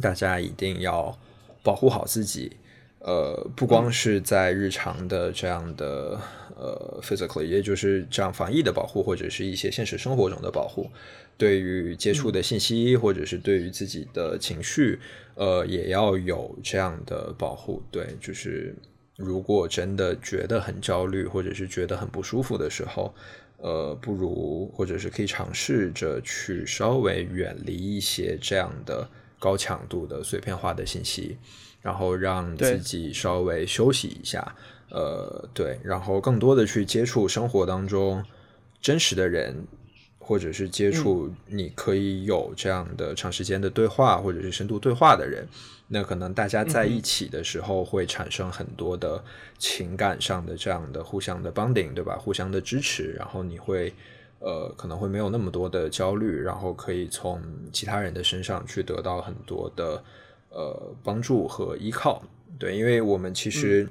[0.00, 1.18] 大家一定要
[1.64, 2.56] 保护好自己。
[3.00, 6.20] 呃，不光是在日常的这样的
[6.56, 10.90] 呃 physically，也就是这样防疫的保护，或者是一些现实生活中的保护，
[11.38, 14.98] 对于接触的信息，或者是对于自己的情绪，
[15.36, 17.82] 呃，也要有这样的保护。
[17.90, 18.74] 对，就是
[19.16, 23.14] 如果真的觉得很焦虑，或者是觉得很不舒服的时候，
[23.56, 29.08] 呃，不如或者是可以尝试着去稍微远离一些这样的
[29.38, 31.38] 高强度的碎片化的信息。
[31.80, 34.54] 然后让自己稍微休息一下，
[34.90, 38.22] 呃，对，然后更多的去接触生活当中
[38.82, 39.64] 真实的人，
[40.28, 45.48] 或者是接触你可以有这样的长时间的对话，或者是深度对话的人，
[45.86, 49.24] 那可能大家在一起的时候会产生很多的
[49.56, 52.18] 情感上的这样的互相的 bonding，对吧？
[52.18, 53.94] 互相的支持，然后你会
[54.40, 60.04] 呃可能会没有那么多的焦虑，然后可以从其他人的身上去得到很多的。
[60.50, 62.22] 呃，帮助和依靠，
[62.58, 63.86] 对，因为我们其实，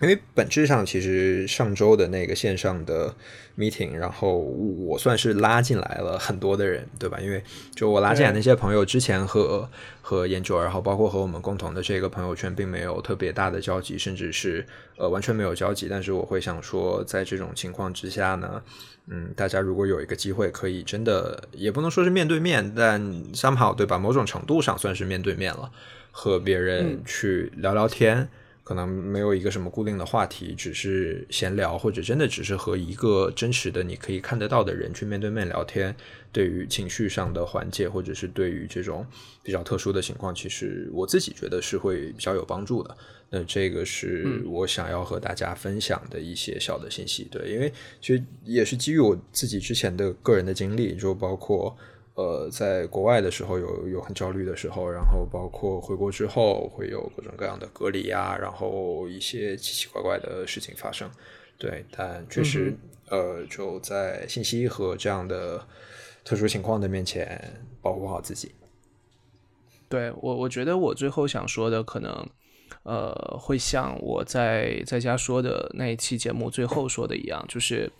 [0.00, 3.14] 因为本质上其实上周的那个线上的
[3.56, 7.18] meeting，然后我算是拉进来了很多的人，对吧？
[7.20, 7.42] 因为
[7.74, 9.68] 就我拉进来那些朋友，之前和
[10.02, 14.66] 和研究，然后包括和我们共同的这个朋友圈，并没有特别大的交集，甚至是
[14.96, 15.86] 呃完全没有交集。
[15.88, 18.62] 但是我会想说，在这种情况之下呢。
[19.08, 23.00] 嗯，大家如果有一个机会，可以真的也不能说是面对面，但
[23.32, 23.96] somehow 对吧？
[23.96, 25.70] 某种程度上算是面对面了，
[26.10, 28.28] 和别人去聊聊天，
[28.66, 35.94] 可能没有一个什么固定的话题，只是闲聊，或者真的只是和一个真实的你可以看得到的人去面对面聊天，
[36.32, 39.06] 对于情绪上的缓解，或者是对于这种
[39.40, 42.96] 比较特殊的情况，其实我自己觉得是会比较有帮助的。
[43.30, 51.76] 那这个是我想要和大家分享的一些小的信息，对，因为其实也是基于我自己之前的个人的经历，就包括
[52.16, 61.08] 呃在国外的时候有有很焦虑的时候，然后包括回国之后会有各种各样的隔离啊，然后一些奇奇怪怪的事情发生，
[61.56, 62.76] 对，但确实
[63.08, 65.64] 呃就在信息和这样的
[66.24, 68.52] 特殊情况的面前保护好自己。
[69.88, 72.28] 对我，我觉得我最后想说的可能。
[72.82, 77.90] 呃，会像我在在家说的那一期节目最后说的一样，就是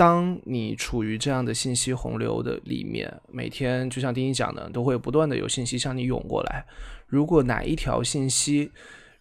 [0.00, 6.64] 当你处于这样的信息洪流的里面，每天就像丁一讲的，都会不断的有信息向你涌过来。
[7.06, 8.70] 如果哪一条信息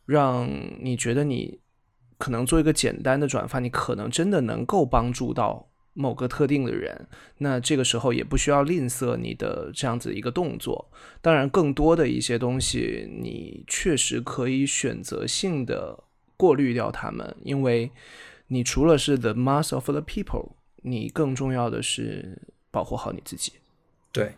[0.06, 0.50] 让
[0.80, 1.60] 你觉得你
[2.18, 5.68] 可能做一个简单的转发，你可能真的能够帮助到。
[5.96, 7.10] 某个特定的人，
[7.40, 10.90] 那这个时候也不需要吝啬你的这样子一个动作。
[11.20, 16.06] 当然，更多的一些东西，你确实可以选择性的
[16.38, 17.92] 过滤掉他们，因为
[18.48, 20.52] 你除了是 the mass of the people，
[20.82, 22.38] 你更重要的是
[22.72, 23.54] 保护好你自己。
[24.12, 24.34] 对，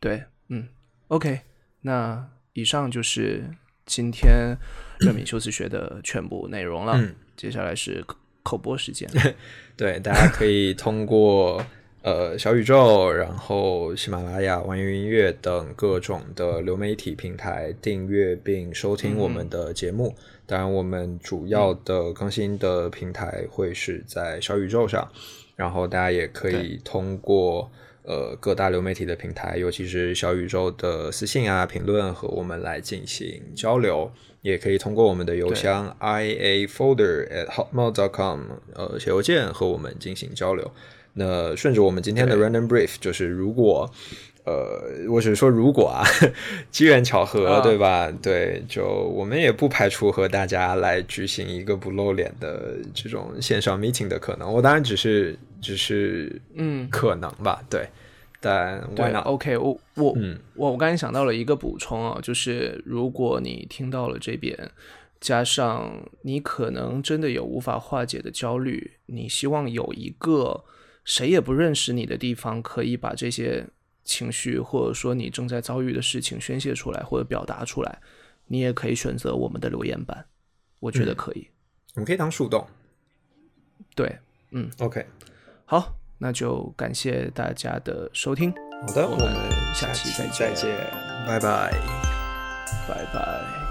[0.00, 0.68] 对，嗯
[1.08, 1.40] ，OK，
[1.82, 3.44] 那以上就是
[3.86, 4.56] 今天
[5.00, 6.94] 热敏修辞学的全部内容了。
[6.96, 9.08] 嗯接下来是口口播时间。
[9.76, 11.64] 对，大家可以通过
[12.02, 20.16] 呃小宇宙，然后喜马拉雅、网易云音乐等各种的流媒体平台订阅并收听我们的节目。
[20.46, 25.08] 当然，我们主要的更新的平台会是在小宇宙上，
[25.58, 27.70] 然后大家也可以通过。
[28.04, 38.44] 呃，各大流媒体的平台，尤其是小宇宙的私信啊、评论和我们来进行交流，也可以通过我们的邮箱 i a folder at hotmail dot com
[38.74, 40.72] 呃写邮件和我们进行交流。
[41.12, 43.92] 那顺着我们今天的 random brief，就是如果
[44.48, 46.02] 呃，我只是说如果啊，
[46.70, 48.10] 机缘巧合，啊对吧？
[48.22, 54.50] 对，就我们也不排除和大家来举行一个不露脸的这种线上 meeting 的可能。
[54.50, 57.86] 我当然只是只是嗯，可能吧，对。
[58.40, 64.56] 但 why 对 not？，OK，我我嗯我我刚才想到了一个补充啊，就是如果你听到了这边，
[65.20, 65.92] 加上
[66.22, 70.64] 你可能真的有无法化解的焦虑，你希望有一个
[71.04, 73.66] 谁也不认识你的地方，可以把这些
[74.08, 78.00] 情绪或者说你正在遭遇的事情宣泄出来或者表达出来，
[78.46, 80.24] 你也可以选择我们的留言板，
[80.80, 81.46] 我觉得可以。
[81.94, 82.66] 我们可以当树洞。
[83.94, 84.18] 对，
[84.52, 85.04] 嗯 OK，
[85.66, 88.50] 好，那就感谢大家的收听，
[88.86, 90.76] 好的，我我们们下期期再见再见，
[91.26, 91.70] 拜拜。
[92.88, 93.67] 拜拜。